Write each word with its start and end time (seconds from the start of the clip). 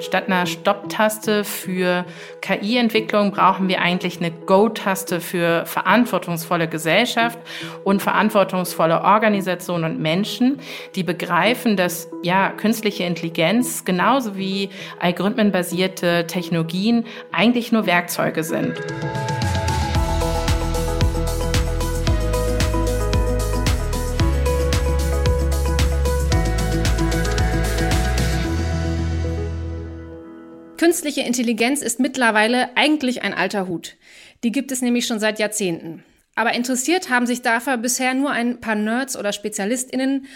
Statt 0.00 0.26
einer 0.26 0.46
Stopp-Taste 0.46 1.44
für 1.44 2.04
KI-Entwicklung 2.40 3.30
brauchen 3.32 3.68
wir 3.68 3.80
eigentlich 3.80 4.18
eine 4.18 4.30
Go-Taste 4.30 5.20
für 5.20 5.66
verantwortungsvolle 5.66 6.68
Gesellschaft 6.68 7.38
und 7.84 8.00
verantwortungsvolle 8.00 9.02
Organisationen 9.02 9.84
und 9.84 10.00
Menschen, 10.00 10.60
die 10.94 11.02
begreifen, 11.02 11.76
dass 11.76 12.08
ja 12.22 12.50
künstliche 12.50 13.04
Intelligenz 13.04 13.84
genauso 13.84 14.36
wie 14.36 14.70
algorithmenbasierte 14.98 16.26
Technologien 16.26 17.04
eigentlich 17.32 17.72
nur 17.72 17.86
Werkzeuge 17.86 18.44
sind. 18.44 18.74
Künstliche 30.90 31.20
Intelligenz 31.20 31.82
ist 31.82 32.00
mittlerweile 32.00 32.76
eigentlich 32.76 33.22
ein 33.22 33.32
alter 33.32 33.68
Hut. 33.68 33.94
Die 34.42 34.50
gibt 34.50 34.72
es 34.72 34.82
nämlich 34.82 35.06
schon 35.06 35.20
seit 35.20 35.38
Jahrzehnten. 35.38 36.02
Aber 36.34 36.52
interessiert 36.52 37.10
haben 37.10 37.28
sich 37.28 37.42
dafür 37.42 37.76
bisher 37.76 38.12
nur 38.12 38.32
ein 38.32 38.60
paar 38.60 38.74
Nerds 38.74 39.16
oder 39.16 39.32
SpezialistInnen. 39.32 40.26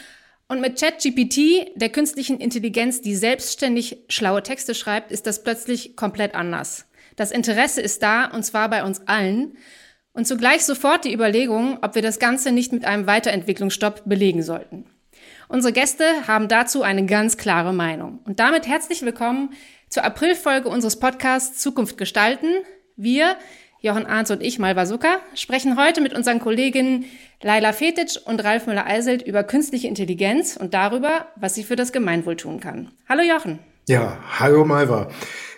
Und 0.46 0.60
mit 0.60 0.78
ChatGPT, 0.78 1.72
der 1.74 1.88
künstlichen 1.88 2.38
Intelligenz, 2.38 3.00
die 3.00 3.16
selbstständig 3.16 4.04
schlaue 4.08 4.44
Texte 4.44 4.77
schreibt, 4.77 5.10
ist 5.10 5.27
das 5.27 5.42
plötzlich 5.42 5.96
komplett 5.96 6.36
anders. 6.36 6.86
Das 7.16 7.32
Interesse 7.32 7.80
ist 7.80 8.05
da, 8.05 8.27
und 8.27 8.44
zwar 8.44 8.70
bei 8.70 8.84
uns 8.84 9.08
allen. 9.08 9.56
Und 10.12 10.28
zugleich 10.28 10.64
sofort 10.64 11.05
die 11.05 11.12
Überlegung, 11.12 11.78
ob 11.82 11.96
wir 11.96 12.02
das 12.02 12.20
Ganze 12.20 12.52
nicht 12.52 12.72
mit 12.72 12.84
einem 12.84 13.08
Weiterentwicklungsstopp 13.08 14.02
belegen 14.05 14.44
sollten. 14.44 14.84
Unsere 15.48 15.72
Gäste 15.72 16.05
haben 16.27 16.48
dazu 16.48 16.82
eine 16.82 17.06
ganz 17.06 17.36
klare 17.36 17.72
Meinung. 17.72 18.20
Und 18.24 18.41
damit 18.41 18.68
herzlich 18.68 19.02
willkommen 19.02 19.50
zur 19.95 20.05
Aprilfolge 20.05 20.69
unseres 20.69 20.98
Podcasts 20.98 21.61
Zukunft 21.61 21.97
gestalten. 21.97 22.48
Wir, 22.97 23.37
Jochen 23.81 24.06
Arndt 24.06 24.28
und 24.33 24.42
ich, 24.42 24.59
Malva 24.59 24.86
Zucker, 24.86 25.20
sprechen 25.36 25.78
heute 25.81 26.01
mit 26.01 26.12
unseren 26.14 26.41
Kolleginnen 26.41 27.05
Laila 27.41 27.73
Fetic 27.73 28.17
und 28.25 28.42
Ralf 28.42 28.67
Müller-Eiselt 28.67 29.23
über 29.23 29.45
künstliche 29.45 29.86
Intelligenz 29.86 30.56
und 30.56 30.75
darüber, 30.75 31.28
was 31.36 31.55
sie 31.55 31.62
für 31.62 31.77
das 31.77 31.92
Gemeinwohl 31.92 32.34
tun 32.34 32.59
kann. 32.59 32.91
Hallo 33.09 33.23
Jochen. 33.23 33.61
Ja, 33.86 34.19
hallo 34.41 34.64
Malva. 34.64 35.11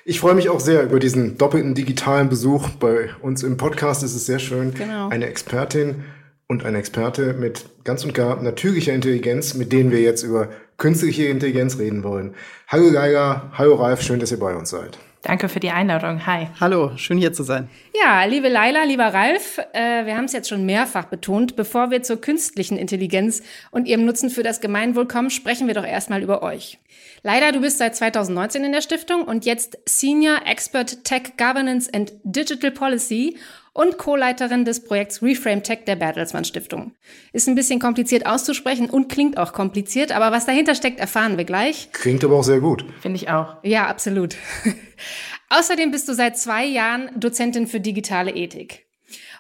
Ich 0.05 0.21
freue 0.21 0.35
mich 0.35 0.51
auch 0.51 0.61
sehr 0.61 0.83
über 0.83 0.99
diesen 0.99 1.39
doppelten 1.39 1.75
digitalen 1.75 2.29
Besuch. 2.29 2.69
Bei 2.79 3.09
uns 3.23 3.43
im 3.43 3.57
Podcast 3.57 4.03
ist 4.03 4.15
es 4.15 4.27
sehr 4.27 4.39
schön, 4.39 4.75
genau. 4.75 5.09
eine 5.09 5.29
Expertin 5.29 6.05
und 6.47 6.63
ein 6.67 6.75
Experte 6.75 7.33
mit 7.33 7.65
ganz 7.85 8.05
und 8.05 8.13
gar 8.13 8.43
natürlicher 8.43 8.93
Intelligenz, 8.93 9.55
mit 9.55 9.73
denen 9.73 9.91
wir 9.91 10.03
jetzt 10.03 10.25
über 10.25 10.51
künstliche 10.79 11.27
Intelligenz 11.27 11.79
reden 11.79 12.03
wollen. 12.03 12.35
Hallo 12.69 12.93
Geiger, 12.93 13.51
hallo 13.53 13.77
Ralf, 13.77 14.03
schön, 14.03 14.21
dass 14.21 14.31
ihr 14.31 14.39
bei 14.39 14.55
uns 14.55 14.71
seid. 14.71 14.99
Danke 15.27 15.49
für 15.49 15.59
die 15.59 15.71
Einladung. 15.71 16.25
Hi. 16.25 16.47
Hallo, 16.61 16.93
schön 16.97 17.19
hier 17.19 17.33
zu 17.33 17.43
sein. 17.43 17.69
Ja, 18.01 18.25
liebe 18.27 18.49
Laila, 18.49 18.85
lieber 18.85 19.07
Ralf, 19.07 19.59
äh, 19.73 20.07
wir 20.07 20.17
haben 20.17 20.27
es 20.27 20.33
jetzt 20.33 20.49
schon 20.49 20.65
mehrfach 20.65 21.07
betont. 21.07 21.57
Bevor 21.57 21.91
wir 21.91 22.05
zur 22.05 22.21
künstlichen 22.21 22.77
Intelligenz 22.77 23.43
und 23.73 23.89
ihrem 23.89 24.05
Nutzen 24.05 24.31
für 24.31 24.45
das 24.45 24.61
Gemeinwohl 24.61 25.09
kommen, 25.09 25.31
sprechen 25.31 25.67
wir 25.67 25.75
doch 25.75 25.85
erstmal 25.85 26.23
über 26.23 26.45
euch. 26.45 26.79
Leider, 27.25 27.51
du 27.51 27.61
bist 27.61 27.79
seit 27.79 27.97
2019 27.97 28.63
in 28.63 28.71
der 28.71 28.83
Stiftung 28.83 29.23
und 29.23 29.45
jetzt 29.45 29.79
Senior 29.85 30.43
Expert 30.47 31.03
Tech 31.03 31.33
Governance 31.37 31.93
and 31.93 32.13
Digital 32.23 32.71
Policy 32.71 33.37
und 33.77 33.99
Co-Leiterin 33.99 34.65
des 34.65 34.83
Projekts 34.83 35.23
Reframe 35.23 35.63
Tech 35.63 35.81
der 35.87 35.97
Bertelsmann 35.97 36.45
Stiftung. 36.45 36.93
Ist 37.33 37.47
ein 37.47 37.55
bisschen 37.55 37.79
kompliziert 37.79 38.25
auszusprechen 38.25 38.89
und 38.89 39.09
klingt 39.09 39.37
auch 39.37 39.53
kompliziert, 39.53 40.13
aber 40.13 40.33
was 40.33 40.47
dahinter 40.47 40.75
steckt, 40.75 40.99
erfahren 40.99 41.37
wir 41.37 41.45
gleich. 41.45 41.91
Klingt 41.93 42.25
aber 42.25 42.37
auch 42.37 42.45
sehr 42.45 42.61
gut. 42.61 42.85
Finde 43.01 43.17
ich 43.17 43.29
auch. 43.29 43.57
Ja, 43.63 43.87
absolut. 43.87 44.37
Außerdem 45.51 45.91
bist 45.91 46.09
du 46.09 46.15
seit 46.15 46.39
zwei 46.39 46.65
Jahren 46.65 47.11
Dozentin 47.17 47.67
für 47.67 47.81
digitale 47.81 48.33
Ethik. 48.33 48.87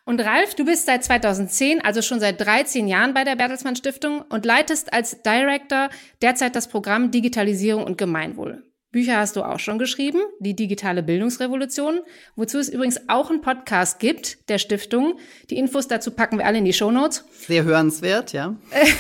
Und 0.05 0.21
Ralf, 0.21 0.55
du 0.55 0.65
bist 0.65 0.87
seit 0.87 1.03
2010, 1.03 1.85
also 1.85 2.01
schon 2.01 2.21
seit 2.21 2.41
13 2.41 2.87
Jahren 2.87 3.13
bei 3.13 3.25
der 3.25 3.35
Bertelsmann 3.35 3.75
Stiftung 3.75 4.23
und 4.29 4.45
leitest 4.45 4.93
als 4.93 5.23
Director 5.23 5.89
derzeit 6.23 6.55
das 6.55 6.69
Programm 6.69 7.11
Digitalisierung 7.11 7.83
und 7.83 7.99
Gemeinwohl. 7.99 8.66
Bücher 8.93 9.19
hast 9.19 9.37
du 9.37 9.43
auch 9.43 9.59
schon 9.59 9.79
geschrieben, 9.79 10.21
die 10.39 10.55
digitale 10.55 11.03
Bildungsrevolution, 11.03 12.01
wozu 12.35 12.59
es 12.59 12.69
übrigens 12.69 13.01
auch 13.09 13.31
einen 13.31 13.41
Podcast 13.41 13.99
gibt, 13.99 14.49
der 14.49 14.59
Stiftung. 14.59 15.19
Die 15.51 15.59
Infos 15.59 15.89
dazu 15.89 16.13
packen 16.13 16.39
wir 16.39 16.47
alle 16.47 16.59
in 16.59 16.65
die 16.65 16.73
Shownotes. 16.73 17.25
Sehr 17.33 17.65
hörenswert, 17.65 18.33
ja. 18.33 18.57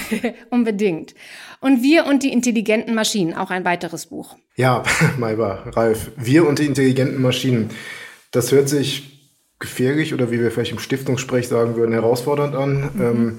Unbedingt. 0.50 1.14
Und 1.60 1.82
Wir 1.82 2.06
und 2.06 2.22
die 2.22 2.32
intelligenten 2.32 2.94
Maschinen, 2.94 3.34
auch 3.34 3.50
ein 3.50 3.64
weiteres 3.64 4.06
Buch. 4.06 4.36
Ja, 4.56 4.82
Maiba, 5.18 5.70
Ralf, 5.70 6.10
Wir 6.16 6.46
und 6.46 6.58
die 6.58 6.66
intelligenten 6.66 7.22
Maschinen. 7.22 7.70
Das 8.32 8.52
hört 8.52 8.68
sich 8.68 9.32
gefährlich 9.58 10.12
oder 10.12 10.30
wie 10.30 10.40
wir 10.40 10.50
vielleicht 10.50 10.72
im 10.72 10.78
Stiftungssprech 10.78 11.48
sagen 11.48 11.76
würden, 11.76 11.92
herausfordernd 11.92 12.54
an. 12.54 12.90
Mhm. 12.94 13.00
Ähm, 13.00 13.38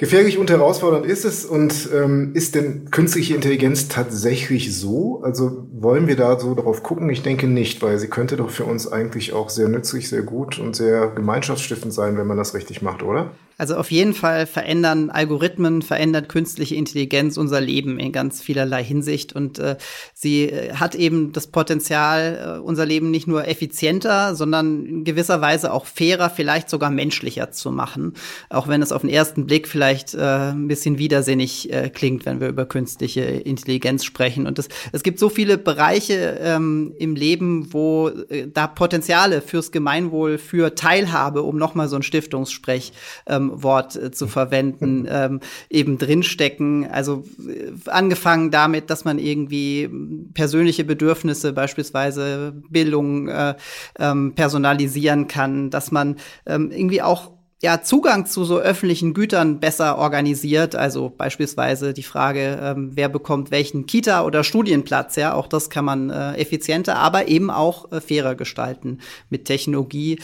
Gefährlich 0.00 0.38
und 0.38 0.48
herausfordernd 0.48 1.04
ist 1.04 1.26
es 1.26 1.44
und 1.44 1.90
ähm, 1.94 2.30
ist 2.32 2.54
denn 2.54 2.90
künstliche 2.90 3.34
Intelligenz 3.34 3.88
tatsächlich 3.88 4.74
so? 4.74 5.20
Also 5.22 5.66
wollen 5.72 6.06
wir 6.06 6.16
da 6.16 6.40
so 6.40 6.54
drauf 6.54 6.82
gucken? 6.82 7.10
Ich 7.10 7.22
denke 7.22 7.46
nicht, 7.46 7.82
weil 7.82 7.98
sie 7.98 8.08
könnte 8.08 8.38
doch 8.38 8.48
für 8.48 8.64
uns 8.64 8.90
eigentlich 8.90 9.34
auch 9.34 9.50
sehr 9.50 9.68
nützlich, 9.68 10.08
sehr 10.08 10.22
gut 10.22 10.58
und 10.58 10.74
sehr 10.74 11.08
gemeinschaftsstiftend 11.08 11.92
sein, 11.92 12.16
wenn 12.16 12.26
man 12.26 12.38
das 12.38 12.54
richtig 12.54 12.80
macht, 12.80 13.02
oder? 13.02 13.32
Also 13.60 13.76
auf 13.76 13.90
jeden 13.90 14.14
Fall 14.14 14.46
verändern 14.46 15.10
Algorithmen, 15.10 15.82
verändert 15.82 16.30
künstliche 16.30 16.76
Intelligenz 16.76 17.36
unser 17.36 17.60
Leben 17.60 17.98
in 17.98 18.10
ganz 18.10 18.40
vielerlei 18.40 18.82
Hinsicht. 18.82 19.34
Und 19.34 19.58
äh, 19.58 19.76
sie 20.14 20.44
äh, 20.44 20.72
hat 20.76 20.94
eben 20.94 21.32
das 21.32 21.48
Potenzial, 21.48 22.56
äh, 22.56 22.60
unser 22.60 22.86
Leben 22.86 23.10
nicht 23.10 23.26
nur 23.26 23.46
effizienter, 23.46 24.34
sondern 24.34 24.86
in 24.86 25.04
gewisser 25.04 25.42
Weise 25.42 25.74
auch 25.74 25.84
fairer, 25.84 26.30
vielleicht 26.30 26.70
sogar 26.70 26.90
menschlicher 26.90 27.50
zu 27.50 27.70
machen. 27.70 28.14
Auch 28.48 28.66
wenn 28.66 28.80
es 28.80 28.92
auf 28.92 29.02
den 29.02 29.10
ersten 29.10 29.44
Blick 29.44 29.68
vielleicht 29.68 30.14
äh, 30.14 30.52
ein 30.52 30.66
bisschen 30.66 30.96
widersinnig 30.96 31.70
äh, 31.70 31.90
klingt, 31.90 32.24
wenn 32.24 32.40
wir 32.40 32.48
über 32.48 32.64
künstliche 32.64 33.20
Intelligenz 33.20 34.06
sprechen. 34.06 34.46
Und 34.46 34.58
es, 34.58 34.70
es 34.92 35.02
gibt 35.02 35.18
so 35.18 35.28
viele 35.28 35.58
Bereiche 35.58 36.38
ähm, 36.40 36.94
im 36.98 37.14
Leben, 37.14 37.74
wo 37.74 38.08
äh, 38.08 38.48
da 38.50 38.66
Potenziale 38.66 39.42
fürs 39.42 39.70
Gemeinwohl, 39.70 40.38
für 40.38 40.74
Teilhabe, 40.74 41.42
um 41.42 41.58
nochmal 41.58 41.88
so 41.88 41.96
ein 41.96 42.02
Stiftungssprech 42.02 42.94
ähm, 43.26 43.49
Wort 43.50 43.96
äh, 43.96 44.10
zu 44.10 44.26
verwenden, 44.26 45.06
ähm, 45.10 45.40
eben 45.68 45.98
drinstecken. 45.98 46.86
Also 46.90 47.24
äh, 47.38 47.72
angefangen 47.90 48.50
damit, 48.50 48.90
dass 48.90 49.04
man 49.04 49.18
irgendwie 49.18 49.90
persönliche 50.34 50.84
Bedürfnisse, 50.84 51.52
beispielsweise 51.52 52.54
Bildung, 52.68 53.28
äh, 53.28 53.54
ähm, 53.98 54.34
personalisieren 54.34 55.28
kann, 55.28 55.70
dass 55.70 55.90
man 55.90 56.16
ähm, 56.46 56.70
irgendwie 56.70 57.02
auch 57.02 57.32
ja, 57.62 57.82
Zugang 57.82 58.24
zu 58.24 58.44
so 58.44 58.58
öffentlichen 58.58 59.12
Gütern 59.12 59.60
besser 59.60 59.98
organisiert. 59.98 60.74
Also 60.74 61.10
beispielsweise 61.10 61.92
die 61.92 62.02
Frage, 62.02 62.58
ähm, 62.62 62.92
wer 62.94 63.10
bekommt 63.10 63.50
welchen 63.50 63.84
Kita- 63.84 64.24
oder 64.24 64.44
Studienplatz. 64.44 65.16
Ja, 65.16 65.34
auch 65.34 65.46
das 65.46 65.68
kann 65.68 65.84
man 65.84 66.08
äh, 66.08 66.36
effizienter, 66.36 66.96
aber 66.96 67.28
eben 67.28 67.50
auch 67.50 67.92
äh, 67.92 68.00
fairer 68.00 68.34
gestalten 68.34 68.98
mit 69.28 69.44
Technologie 69.44 70.18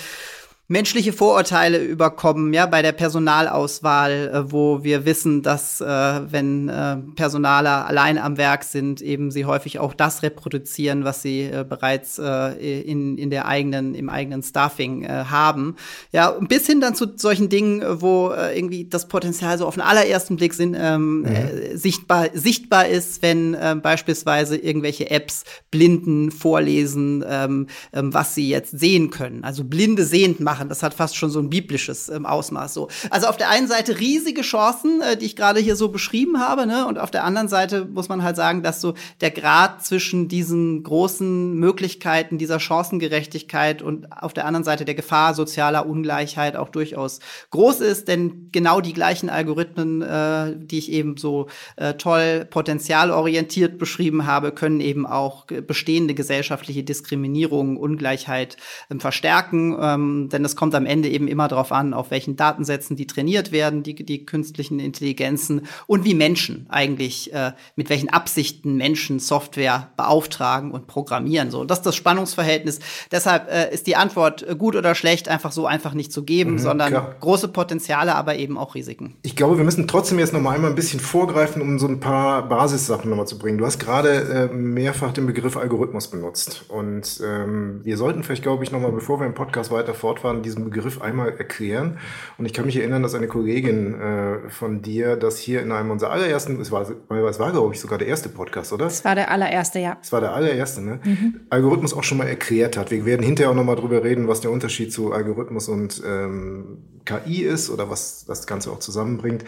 menschliche 0.69 1.12
Vorurteile 1.12 1.78
überkommen, 1.78 2.53
ja, 2.53 2.66
bei 2.66 2.82
der 2.82 2.93
Personalauswahl, 2.93 4.31
äh, 4.32 4.53
wo 4.53 4.82
wir 4.82 5.04
wissen, 5.04 5.43
dass 5.43 5.81
äh, 5.81 5.87
wenn 5.87 6.69
äh, 6.69 6.97
Personaler 7.15 7.87
allein 7.87 8.19
am 8.19 8.37
Werk 8.37 8.65
sind, 8.65 9.00
eben 9.00 9.31
sie 9.31 9.44
häufig 9.44 9.78
auch 9.78 9.94
das 9.94 10.25
reproduzieren, 10.25 11.04
was 11.04 11.22
sie 11.22 11.43
äh, 11.43 11.65
bereits 11.69 12.19
äh, 12.19 12.81
in, 12.81 13.16
in 13.16 13.31
der 13.31 13.47
eigenen, 13.47 13.94
im 13.94 14.09
eigenen 14.09 14.43
Staffing 14.43 15.04
äh, 15.04 15.27
haben. 15.31 15.77
Ja, 16.12 16.31
bis 16.31 16.66
hin 16.66 16.81
dann 16.81 16.97
zu 16.97 17.06
solchen 17.15 17.48
Dingen, 17.48 17.83
wo 18.00 18.31
äh, 18.31 18.59
irgendwie 18.59 18.87
das 18.88 19.06
Potenzial 19.06 19.59
so 19.59 19.66
auf 19.66 19.75
den 19.75 19.84
allerersten 19.84 20.37
Blick 20.37 20.54
sind, 20.54 20.77
ähm, 20.78 21.21
mhm. 21.21 21.27
äh, 21.27 21.77
sichtbar, 21.77 22.31
sichtbar 22.34 22.88
ist, 22.88 23.22
wenn 23.22 23.54
äh, 23.54 23.77
beispielsweise 23.80 24.57
irgendwelche 24.57 25.10
Apps 25.10 25.45
Blinden 25.71 26.33
vorlesen, 26.33 27.24
ähm, 27.28 27.69
ähm, 27.92 28.12
was 28.12 28.34
sie 28.34 28.48
jetzt 28.48 28.77
sehen 28.77 29.10
können. 29.10 29.45
Also 29.45 29.62
Blinde 29.62 30.04
sehend 30.04 30.41
machen 30.41 30.56
machen. 30.57 30.69
Das 30.69 30.83
hat 30.83 30.95
fast 30.95 31.17
schon 31.17 31.31
so 31.31 31.39
ein 31.39 31.51
biblisches 31.51 32.09
ähm, 32.09 32.27
Ausmaß. 32.27 32.75
So. 32.75 32.89
Also 33.11 33.27
auf 33.27 33.37
der 33.37 33.51
einen 33.51 33.69
Seite 33.69 33.99
riesige 33.99 34.43
Chancen, 34.43 35.01
äh, 35.01 35.17
die 35.17 35.27
ich 35.27 35.37
gerade 35.37 35.61
hier 35.61 35.77
so 35.77 35.89
beschrieben 35.89 36.41
habe, 36.41 36.67
ne? 36.67 36.87
und 36.87 36.99
auf 36.99 37.11
der 37.11 37.25
anderen 37.25 37.49
Seite 37.49 37.85
muss 37.85 38.09
man 38.09 38.23
halt 38.23 38.37
sagen, 38.37 38.63
dass 38.63 38.81
so 38.81 38.95
der 39.21 39.31
Grad 39.31 39.85
zwischen 39.85 40.29
diesen 40.29 40.83
großen 40.83 41.55
Möglichkeiten, 41.55 42.39
dieser 42.39 42.59
Chancengerechtigkeit 42.59 43.83
und 43.83 44.11
auf 44.13 44.33
der 44.33 44.47
anderen 44.47 44.65
Seite 44.65 44.85
der 44.85 44.95
Gefahr 44.95 45.35
sozialer 45.35 45.87
Ungleichheit 45.87 46.57
auch 46.57 46.71
durchaus 46.71 47.21
groß 47.51 47.81
ist, 47.81 48.09
denn 48.09 48.49
genau 48.53 48.81
die 48.81 48.93
gleichen 48.93 49.29
Algorithmen, 49.29 50.03
äh, 50.03 50.55
die 50.57 50.79
ich 50.79 50.91
eben 50.91 51.17
so 51.17 51.49
äh, 51.77 51.95
toll 51.95 52.47
potenzialorientiert 52.49 53.79
beschrieben 53.79 54.27
habe, 54.27 54.53
können 54.53 54.81
eben 54.81 55.07
auch 55.07 55.47
bestehende 55.47 56.15
gesellschaftliche 56.15 56.83
Diskriminierung, 56.83 57.77
Ungleichheit 57.77 58.57
ähm, 58.91 59.01
verstärken. 59.01 59.77
Ähm, 59.81 60.29
denn 60.31 60.46
es 60.47 60.57
kommt 60.57 60.75
am 60.75 60.87
Ende 60.87 61.09
eben 61.09 61.28
immer 61.28 61.48
darauf 61.48 61.72
an, 61.72 61.93
auf 61.93 62.10
welchen 62.10 62.37
Datensätzen 62.37 62.97
die 62.97 63.07
trainiert 63.07 63.53
werden, 63.53 63.83
die, 63.83 63.95
die 63.95 64.25
künstlichen 64.25 64.78
Intelligenzen 64.78 65.66
und 65.87 66.04
wie 66.04 66.15
Menschen 66.15 66.66
eigentlich, 66.69 67.33
äh, 67.34 67.53
mit 67.77 67.91
welchen 67.91 68.09
Absichten 68.09 68.77
Menschen 68.77 69.19
Software 69.19 69.91
beauftragen 69.97 70.71
und 70.71 70.87
programmieren. 70.87 71.51
So, 71.51 71.65
das 71.65 71.78
ist 71.78 71.87
das 71.87 71.97
Spannungsverhältnis. 71.97 72.81
Deshalb 73.10 73.51
äh, 73.51 73.72
ist 73.72 73.87
die 73.87 73.97
Antwort 73.97 74.48
äh, 74.48 74.54
gut 74.57 74.77
oder 74.77 74.95
schlecht 74.95 75.28
einfach 75.28 75.53
so 75.53 75.66
einfach 75.66 75.95
nicht 75.95 76.13
zu 76.13 76.22
geben, 76.25 76.53
mhm, 76.53 76.59
sondern 76.59 76.91
klar. 76.91 77.15
große 77.21 77.48
Potenziale, 77.48 78.15
aber 78.15 78.37
eben 78.37 78.57
auch 78.57 78.75
Risiken. 78.75 79.16
Ich 79.22 79.37
glaube, 79.37 79.59
wir 79.59 79.65
müssen 79.65 79.87
trotzdem 79.89 80.19
jetzt 80.19 80.33
noch 80.33 80.41
mal 80.41 80.53
einmal 80.53 80.71
ein 80.71 80.77
bisschen 80.77 81.01
vorgreifen, 81.01 81.60
um 81.60 81.78
so 81.78 81.87
ein 81.87 82.01
paar 82.01 82.48
Basissachen 82.48 83.10
noch 83.10 83.16
mal 83.16 83.27
zu 83.27 83.39
bringen. 83.39 83.59
Du 83.59 83.66
hast 83.66 83.78
gerade 83.78 84.48
äh, 84.51 84.54
mehrfach 84.54 85.13
den 85.13 85.27
Begriff 85.27 85.57
Algorithmus 85.57 86.09
benutzt 86.09 86.65
und 86.69 87.21
ähm, 87.25 87.81
wir 87.83 87.97
sollten 87.97 88.22
vielleicht, 88.22 88.43
glaube 88.43 88.65
ich, 88.65 88.72
noch 88.72 88.81
mal, 88.81 88.93
bevor 88.93 89.21
wir 89.21 89.27
im 89.27 89.34
Podcast 89.34 89.71
weiter 89.71 89.95
fortfahren, 89.95 90.35
diesen 90.42 90.65
Begriff 90.65 91.00
einmal 91.00 91.36
erklären. 91.36 91.98
Und 92.38 92.47
ich 92.47 92.53
kann 92.53 92.66
mich 92.66 92.77
erinnern, 92.77 93.03
dass 93.03 93.15
eine 93.15 93.28
Kollegin 93.28 93.94
äh, 94.00 94.50
von 94.50 94.83
dir 94.83 95.16
das 95.16 95.38
hier 95.38 95.62
in 95.62 95.72
einem 95.72 95.91
unserer 95.91 96.10
allerersten, 96.10 96.60
es 96.60 96.71
war, 96.71 96.83
es 96.83 97.38
war 97.38 97.53
glaube 97.53 97.74
ich 97.74 97.80
sogar 97.80 97.98
der 97.98 98.09
erste 98.09 98.28
Podcast, 98.28 98.72
oder? 98.72 98.86
Es 98.86 99.04
war 99.04 99.15
der 99.15 99.30
allererste, 99.30 99.78
ja. 99.78 99.98
Es 100.03 100.12
war 100.12 100.21
der 100.21 100.34
allererste, 100.34 100.80
ne? 100.80 101.00
Mhm. 101.04 101.41
Algorithmus 101.50 101.94
auch 101.94 102.04
schon 102.04 102.18
mal 102.18 102.28
erklärt 102.28 102.77
hat. 102.77 102.91
Wir 102.91 103.04
werden 103.04 103.22
hinterher 103.24 103.50
auch 103.50 103.56
noch 103.56 103.65
mal 103.65 103.77
drüber 103.77 104.03
reden, 104.03 104.28
was 104.28 104.41
der 104.41 104.50
Unterschied 104.50 104.92
zu 104.92 105.12
Algorithmus 105.12 105.68
und 105.68 106.03
ähm, 106.06 106.78
KI 107.04 107.42
ist 107.42 107.71
oder 107.71 107.88
was 107.88 108.24
das 108.27 108.47
Ganze 108.47 108.71
auch 108.71 108.80
zusammenbringt. 108.80 109.44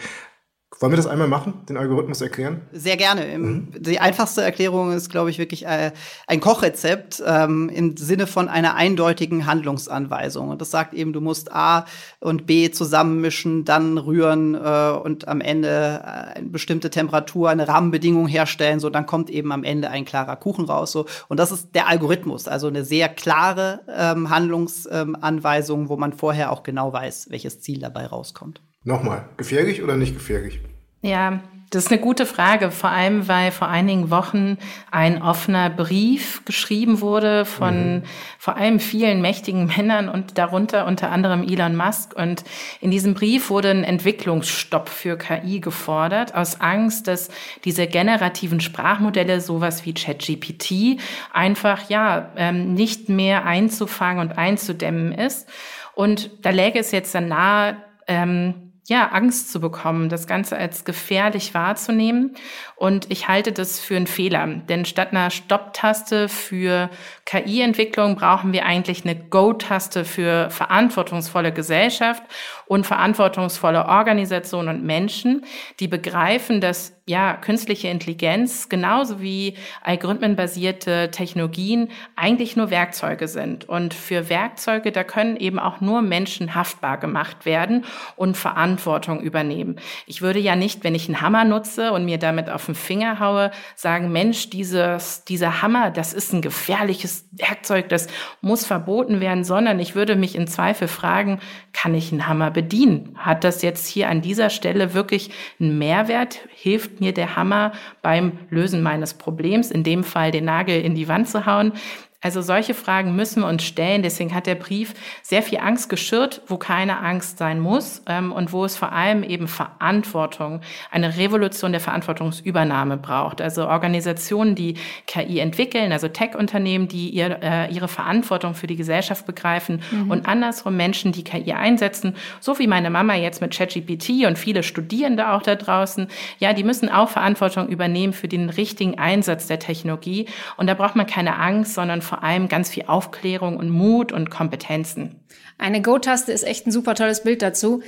Wollen 0.79 0.93
wir 0.93 0.97
das 0.97 1.07
einmal 1.07 1.27
machen, 1.27 1.65
den 1.67 1.75
Algorithmus 1.75 2.21
erklären? 2.21 2.61
Sehr 2.71 2.95
gerne. 2.95 3.37
Mhm. 3.37 3.67
Die 3.77 3.99
einfachste 3.99 4.41
Erklärung 4.41 4.93
ist, 4.93 5.09
glaube 5.09 5.29
ich, 5.29 5.37
wirklich 5.37 5.65
äh, 5.65 5.91
ein 6.25 6.39
Kochrezept 6.39 7.21
ähm, 7.25 7.67
im 7.67 7.97
Sinne 7.97 8.27
von 8.27 8.47
einer 8.47 8.75
eindeutigen 8.75 9.45
Handlungsanweisung. 9.45 10.47
Und 10.47 10.61
das 10.61 10.71
sagt 10.71 10.93
eben, 10.93 11.11
du 11.11 11.19
musst 11.19 11.51
A 11.51 11.85
und 12.21 12.47
B 12.47 12.71
zusammenmischen, 12.71 13.65
dann 13.65 13.97
rühren 13.97 14.55
äh, 14.55 14.91
und 14.91 15.27
am 15.27 15.41
Ende 15.41 16.01
äh, 16.01 16.37
eine 16.37 16.47
bestimmte 16.47 16.89
Temperatur, 16.89 17.49
eine 17.49 17.67
Rahmenbedingung 17.67 18.27
herstellen. 18.27 18.79
So, 18.79 18.89
dann 18.89 19.05
kommt 19.05 19.29
eben 19.29 19.51
am 19.51 19.65
Ende 19.65 19.89
ein 19.89 20.05
klarer 20.05 20.37
Kuchen 20.37 20.63
raus. 20.63 20.93
So. 20.93 21.07
Und 21.27 21.41
das 21.41 21.51
ist 21.51 21.75
der 21.75 21.89
Algorithmus, 21.89 22.47
also 22.47 22.67
eine 22.67 22.85
sehr 22.85 23.09
klare 23.09 23.81
ähm, 23.93 24.29
Handlungsanweisung, 24.29 25.81
ähm, 25.81 25.89
wo 25.89 25.97
man 25.97 26.13
vorher 26.13 26.53
auch 26.53 26.63
genau 26.63 26.93
weiß, 26.93 27.27
welches 27.31 27.59
Ziel 27.59 27.79
dabei 27.79 28.05
rauskommt. 28.05 28.61
Nochmal, 28.85 29.27
gefährlich 29.35 29.83
oder 29.83 29.97
nicht 29.97 30.13
gefährlich? 30.13 30.61
Ja, 31.01 31.39
das 31.69 31.85
ist 31.85 31.91
eine 31.91 32.01
gute 32.01 32.25
Frage, 32.25 32.71
vor 32.71 32.89
allem 32.89 33.27
weil 33.27 33.51
vor 33.51 33.67
einigen 33.67 34.09
Wochen 34.09 34.57
ein 34.89 35.21
offener 35.21 35.69
Brief 35.69 36.43
geschrieben 36.43 36.99
wurde 36.99 37.45
von 37.45 37.97
mhm. 37.97 38.03
vor 38.39 38.57
allem 38.57 38.79
vielen 38.79 39.21
mächtigen 39.21 39.67
Männern 39.67 40.09
und 40.09 40.39
darunter 40.39 40.87
unter 40.87 41.11
anderem 41.11 41.43
Elon 41.43 41.75
Musk. 41.75 42.15
Und 42.15 42.43
in 42.81 42.89
diesem 42.89 43.13
Brief 43.13 43.51
wurde 43.51 43.69
ein 43.69 43.83
Entwicklungsstopp 43.83 44.89
für 44.89 45.15
KI 45.15 45.59
gefordert, 45.59 46.33
aus 46.33 46.59
Angst, 46.59 47.07
dass 47.07 47.29
diese 47.65 47.85
generativen 47.85 48.61
Sprachmodelle, 48.61 49.39
sowas 49.39 49.85
wie 49.85 49.93
ChatGPT, 49.93 50.99
einfach 51.31 51.87
ja 51.87 52.31
ähm, 52.35 52.73
nicht 52.73 53.09
mehr 53.09 53.45
einzufangen 53.45 54.27
und 54.27 54.37
einzudämmen 54.39 55.11
ist. 55.11 55.47
Und 55.93 56.31
da 56.41 56.49
läge 56.49 56.79
es 56.79 56.91
jetzt 56.91 57.13
dann 57.13 57.27
nahe, 57.27 57.77
ähm, 58.07 58.68
ja, 58.89 59.09
Angst 59.09 59.51
zu 59.51 59.59
bekommen, 59.59 60.09
das 60.09 60.25
Ganze 60.25 60.57
als 60.57 60.83
gefährlich 60.83 61.53
wahrzunehmen. 61.53 62.35
Und 62.75 63.09
ich 63.11 63.27
halte 63.27 63.51
das 63.51 63.79
für 63.79 63.95
einen 63.95 64.07
Fehler. 64.07 64.47
Denn 64.47 64.83
statt 64.83 65.11
einer 65.11 65.29
Stopp-Taste 65.29 66.27
für 66.27 66.89
KI-Entwicklung 67.25 68.15
brauchen 68.15 68.51
wir 68.51 68.65
eigentlich 68.65 69.05
eine 69.05 69.15
Go-Taste 69.15 70.05
für 70.05 70.49
verantwortungsvolle 70.49 71.53
Gesellschaft 71.53 72.23
und 72.69 72.85
verantwortungsvolle 72.85 73.87
Organisationen 73.87 74.77
und 74.77 74.83
Menschen, 74.85 75.43
die 75.79 75.87
begreifen, 75.87 76.61
dass 76.61 76.93
ja, 77.09 77.33
künstliche 77.33 77.87
Intelligenz 77.87 78.69
genauso 78.69 79.19
wie 79.19 79.55
algorithmenbasierte 79.81 81.09
Technologien 81.09 81.89
eigentlich 82.15 82.55
nur 82.55 82.69
Werkzeuge 82.69 83.27
sind. 83.27 83.67
Und 83.67 83.95
für 83.95 84.29
Werkzeuge, 84.29 84.91
da 84.91 85.03
können 85.03 85.35
eben 85.35 85.57
auch 85.57 85.81
nur 85.81 86.03
Menschen 86.03 86.53
haftbar 86.53 86.99
gemacht 86.99 87.47
werden 87.47 87.83
und 88.15 88.37
Verantwortung 88.37 89.21
übernehmen. 89.21 89.77
Ich 90.05 90.21
würde 90.21 90.37
ja 90.37 90.55
nicht, 90.55 90.83
wenn 90.83 90.93
ich 90.93 91.07
einen 91.07 91.21
Hammer 91.21 91.45
nutze 91.45 91.93
und 91.93 92.05
mir 92.05 92.19
damit 92.19 92.47
auf 92.47 92.67
den 92.67 92.75
Finger 92.75 93.19
haue, 93.19 93.49
sagen, 93.75 94.11
Mensch, 94.11 94.51
dieses, 94.51 95.23
dieser 95.23 95.63
Hammer, 95.63 95.89
das 95.89 96.13
ist 96.13 96.31
ein 96.31 96.43
gefährliches 96.43 97.27
Werkzeug, 97.31 97.89
das 97.89 98.05
muss 98.41 98.67
verboten 98.67 99.19
werden, 99.19 99.43
sondern 99.43 99.79
ich 99.79 99.95
würde 99.95 100.15
mich 100.15 100.35
in 100.35 100.45
Zweifel 100.45 100.87
fragen, 100.87 101.39
kann 101.73 101.95
ich 101.95 102.11
einen 102.11 102.27
Hammer 102.27 102.51
bedienen? 102.59 103.15
Hat 103.15 103.45
das 103.45 103.61
jetzt 103.61 103.87
hier 103.87 104.09
an 104.09 104.21
dieser 104.21 104.49
Stelle 104.49 104.93
wirklich 104.93 105.31
einen 105.61 105.77
Mehrwert? 105.77 106.41
Hilft 106.53 106.99
mir 106.99 107.13
der 107.13 107.37
Hammer 107.37 107.71
beim 108.01 108.33
Lösen 108.49 108.83
meines 108.83 109.13
Problems, 109.13 109.71
in 109.71 109.85
dem 109.85 110.03
Fall 110.03 110.31
den 110.31 110.43
Nagel 110.43 110.81
in 110.81 110.93
die 110.93 111.07
Wand 111.07 111.29
zu 111.29 111.45
hauen. 111.45 111.71
Also 112.21 112.41
solche 112.41 112.73
Fragen 112.73 113.15
müssen 113.15 113.43
wir 113.43 113.47
uns 113.47 113.63
stellen. 113.63 114.03
Deswegen 114.03 114.35
hat 114.35 114.45
der 114.45 114.55
Brief 114.55 114.93
sehr 115.21 115.41
viel 115.41 115.59
Angst 115.59 115.87
geschürt, 115.87 116.41
wo 116.47 116.57
keine 116.57 116.99
Angst 116.99 117.37
sein 117.37 117.61
muss 117.61 118.01
ähm, 118.07 118.33
und 118.33 118.51
wo 118.51 118.65
es 118.65 118.75
vor 118.75 118.91
allem 118.91 119.23
eben 119.23 119.47
Verantwortung, 119.47 120.59
eine 120.91 121.15
Revolution 121.15 121.71
der 121.71 121.79
Verantwortungsübernahme 121.79 122.97
braucht. 122.97 123.39
Also 123.39 123.69
Organisationen, 123.69 124.55
die 124.55 124.73
KI 125.07 125.39
entwickeln, 125.39 125.93
also 125.93 126.09
Tech-Unternehmen, 126.09 126.89
die 126.89 127.09
ihr, 127.09 127.39
äh, 127.41 127.73
ihre 127.73 127.87
Verantwortung 127.87 128.53
für 128.53 128.67
die 128.67 128.75
Gesellschaft 128.75 129.25
begreifen 129.25 129.81
mhm. 129.89 130.11
und 130.11 130.27
andersrum 130.27 130.75
Menschen, 130.75 131.13
die 131.13 131.23
KI 131.23 131.53
einsetzen, 131.53 132.17
so 132.41 132.59
wie 132.59 132.67
meine 132.67 132.89
Mama 132.89 133.15
jetzt 133.15 133.39
mit 133.39 133.55
ChatGPT 133.55 134.25
und 134.27 134.37
viele 134.37 134.63
Studierende 134.63 135.31
auch 135.31 135.41
da 135.41 135.55
draußen. 135.55 136.09
Ja, 136.39 136.51
die 136.51 136.65
müssen 136.65 136.89
auch 136.89 137.07
Verantwortung 137.07 137.69
übernehmen 137.69 138.11
für 138.11 138.27
den 138.27 138.49
richtigen 138.49 138.99
Einsatz 138.99 139.47
der 139.47 139.59
Technologie. 139.59 140.27
Und 140.57 140.67
da 140.67 140.73
braucht 140.73 140.97
man 140.97 141.07
keine 141.07 141.37
Angst, 141.37 141.75
sondern 141.75 142.01
vor 142.09 142.23
allem 142.23 142.49
ganz 142.49 142.69
viel 142.69 142.85
Aufklärung 142.87 143.55
und 143.55 143.69
Mut 143.69 144.11
und 144.11 144.29
Kompetenzen. 144.29 145.23
Eine 145.57 145.81
Go-Taste 145.81 146.31
ist 146.31 146.43
echt 146.43 146.67
ein 146.67 146.71
super 146.71 146.95
tolles 146.95 147.23
Bild 147.23 147.41
dazu. 147.41 147.81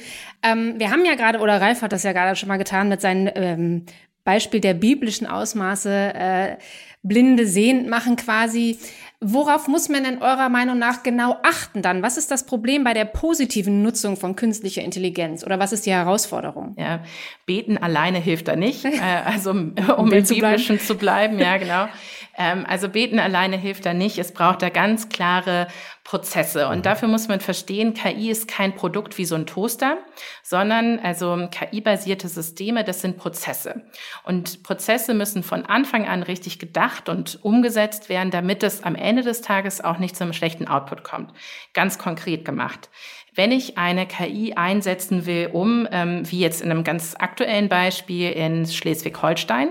Ähm, 0.44 0.76
wir 0.78 0.92
haben 0.92 1.06
ja 1.06 1.16
gerade, 1.16 1.40
oder 1.40 1.60
Ralf 1.60 1.82
hat 1.82 1.92
das 1.92 2.04
ja 2.04 2.14
gerade 2.14 2.36
schon 2.36 2.50
mal 2.50 2.58
getan 2.58 2.88
mit 2.88 3.02
seinem 3.02 3.30
ähm, 3.36 3.86
Beispiel 4.24 4.62
der 4.62 4.76
biblischen 4.76 5.26
Ausmaße, 5.28 6.14
äh, 6.14 6.58
Blinde 7.04 7.48
sehend 7.48 7.90
machen 7.90 8.16
quasi. 8.16 8.78
Worauf 9.20 9.68
muss 9.68 9.88
man 9.90 10.04
denn 10.04 10.22
eurer 10.22 10.50
Meinung 10.50 10.80
nach 10.80 11.04
genau 11.04 11.38
achten 11.44 11.82
dann? 11.82 12.02
Was 12.02 12.18
ist 12.18 12.32
das 12.32 12.46
Problem 12.46 12.84
bei 12.84 12.94
der 12.94 13.06
positiven 13.06 13.82
Nutzung 13.84 14.18
von 14.18 14.36
künstlicher 14.36 14.82
Intelligenz 14.82 15.44
oder 15.44 15.60
was 15.60 15.74
ist 15.74 15.86
die 15.86 15.92
Herausforderung? 15.92 16.76
Ja, 16.78 17.04
beten 17.46 17.78
alleine 17.78 18.20
hilft 18.20 18.48
da 18.48 18.56
nicht. 18.56 18.86
Äh, 18.92 19.22
also 19.26 19.52
um, 19.52 19.74
um 19.98 20.12
im 20.12 20.24
Biblischen 20.24 20.80
zu 20.80 20.96
bleiben, 20.96 21.40
ja 21.40 21.58
genau. 21.58 21.88
Ähm, 22.38 22.66
also 22.68 22.90
beten 22.90 23.20
alleine 23.20 23.58
hilft 23.58 23.86
da 23.86 23.94
nicht. 23.94 24.18
Es 24.18 24.34
braucht 24.34 24.62
da 24.62 24.70
ganz 24.70 25.10
klare 25.10 25.68
Prozesse. 26.04 26.68
Und 26.68 26.80
mhm. 26.80 26.84
dafür 26.84 27.08
muss 27.08 27.28
man 27.28 27.40
verstehen, 27.40 27.94
KI 27.94 28.32
ist 28.32 28.48
kein 28.48 28.76
Produkt 28.76 29.18
wie 29.18 29.26
so 29.26 29.36
ein 29.36 29.46
Toaster, 29.46 29.98
sondern 30.42 31.00
also 31.00 31.48
KI-basierte 31.52 32.28
Systeme, 32.28 32.84
das 32.84 33.02
sind 33.02 33.18
Prozesse. 33.18 33.84
Und 34.24 34.64
Prozesse 34.64 35.14
müssen 35.14 35.44
von 35.44 35.66
Anfang 35.66 36.08
an 36.08 36.24
richtig 36.24 36.60
gedacht 36.60 37.10
und 37.10 37.40
umgesetzt 37.44 38.10
werden, 38.10 38.32
damit 38.32 38.64
es 38.64 38.84
am 38.84 38.96
Ende 38.96 39.22
des 39.22 39.42
Tages 39.42 39.82
auch 39.84 40.00
nicht 40.00 40.16
zu 40.16 40.24
einem 40.24 40.34
schlechten 40.34 40.68
Output 40.68 41.04
kommt. 41.04 41.32
Ganz 41.74 41.98
konkret 41.98 42.46
gemacht. 42.46 42.90
Wenn 43.34 43.54
ich 43.54 43.78
eine 43.78 44.06
KI 44.08 44.54
einsetzen 44.56 45.26
will, 45.26 45.52
um, 45.54 45.88
ähm, 45.90 46.30
wie 46.30 46.40
jetzt 46.40 46.62
in 46.62 46.70
einem 46.70 46.84
ganz 46.84 47.16
aktuellen 47.18 47.70
Beispiel 47.70 48.32
in 48.32 48.66
Schleswig-Holstein, 48.66 49.70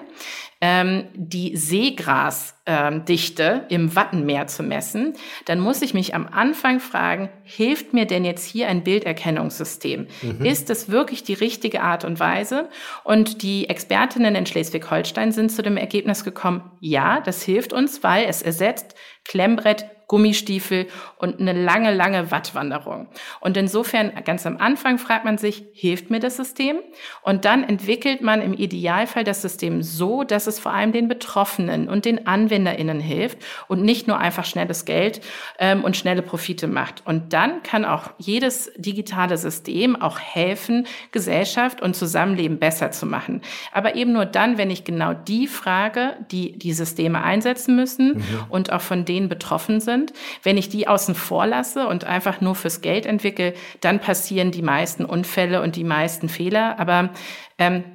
ähm, 0.60 1.08
die 1.14 1.56
Seegrasdichte 1.56 3.42
ähm, 3.42 3.62
im 3.68 3.96
Wattenmeer 3.96 4.46
zu 4.46 4.62
messen, 4.62 5.14
dann 5.46 5.58
muss 5.58 5.80
ich 5.80 5.94
mich 5.94 6.14
am 6.14 6.26
Anfang 6.26 6.80
fragen, 6.80 7.30
hilft 7.44 7.94
mir 7.94 8.04
denn 8.04 8.26
jetzt 8.26 8.44
hier 8.44 8.68
ein 8.68 8.84
Bilderkennungssystem? 8.84 10.06
Mhm. 10.20 10.44
Ist 10.44 10.68
das 10.68 10.90
wirklich 10.90 11.24
die 11.24 11.32
richtige 11.34 11.82
Art 11.82 12.04
und 12.04 12.20
Weise? 12.20 12.68
Und 13.04 13.42
die 13.42 13.70
Expertinnen 13.70 14.34
in 14.34 14.44
Schleswig-Holstein 14.44 15.32
sind 15.32 15.50
zu 15.50 15.62
dem 15.62 15.78
Ergebnis 15.78 16.24
gekommen, 16.24 16.70
ja, 16.80 17.20
das 17.20 17.42
hilft 17.42 17.72
uns, 17.72 18.02
weil 18.02 18.26
es 18.26 18.42
ersetzt 18.42 18.94
Klemmbrett, 19.24 19.86
Gummistiefel 20.10 20.88
und 21.18 21.38
eine 21.38 21.52
lange, 21.52 21.94
lange 21.94 22.32
Wattwanderung. 22.32 23.06
Und 23.38 23.56
insofern 23.56 24.12
ganz 24.24 24.44
am 24.44 24.56
Anfang 24.56 24.98
fragt 24.98 25.24
man 25.24 25.38
sich, 25.38 25.66
hilft 25.72 26.10
mir 26.10 26.18
das 26.18 26.36
System? 26.36 26.80
Und 27.22 27.44
dann 27.44 27.62
entwickelt 27.62 28.20
man 28.20 28.42
im 28.42 28.52
Idealfall 28.52 29.22
das 29.22 29.40
System 29.40 29.84
so, 29.84 30.24
dass 30.24 30.48
es 30.48 30.49
vor 30.58 30.72
allem 30.72 30.92
den 30.92 31.08
Betroffenen 31.08 31.88
und 31.88 32.04
den 32.04 32.26
AnwenderInnen 32.26 33.00
hilft 33.00 33.38
und 33.68 33.82
nicht 33.82 34.08
nur 34.08 34.18
einfach 34.18 34.44
schnelles 34.44 34.84
Geld 34.84 35.20
ähm, 35.58 35.84
und 35.84 35.96
schnelle 35.96 36.22
Profite 36.22 36.66
macht. 36.66 37.02
Und 37.06 37.32
dann 37.32 37.62
kann 37.62 37.84
auch 37.84 38.10
jedes 38.18 38.72
digitale 38.76 39.38
System 39.38 40.00
auch 40.00 40.18
helfen, 40.18 40.86
Gesellschaft 41.12 41.82
und 41.82 41.94
Zusammenleben 41.94 42.58
besser 42.58 42.90
zu 42.90 43.06
machen. 43.06 43.42
Aber 43.72 43.94
eben 43.94 44.12
nur 44.12 44.26
dann, 44.26 44.58
wenn 44.58 44.70
ich 44.70 44.84
genau 44.84 45.14
die 45.14 45.46
Frage, 45.46 46.16
die 46.30 46.58
die 46.58 46.72
Systeme 46.72 47.22
einsetzen 47.22 47.76
müssen 47.76 48.14
mhm. 48.14 48.44
und 48.48 48.72
auch 48.72 48.80
von 48.80 49.04
denen 49.04 49.28
betroffen 49.28 49.80
sind. 49.80 50.12
Wenn 50.42 50.56
ich 50.56 50.68
die 50.68 50.88
außen 50.88 51.14
vor 51.14 51.46
lasse 51.46 51.86
und 51.86 52.04
einfach 52.04 52.40
nur 52.40 52.54
fürs 52.54 52.80
Geld 52.80 53.06
entwickle, 53.06 53.54
dann 53.80 54.00
passieren 54.00 54.50
die 54.50 54.62
meisten 54.62 55.04
Unfälle 55.04 55.62
und 55.62 55.76
die 55.76 55.84
meisten 55.84 56.28
Fehler. 56.28 56.78
Aber 56.78 57.10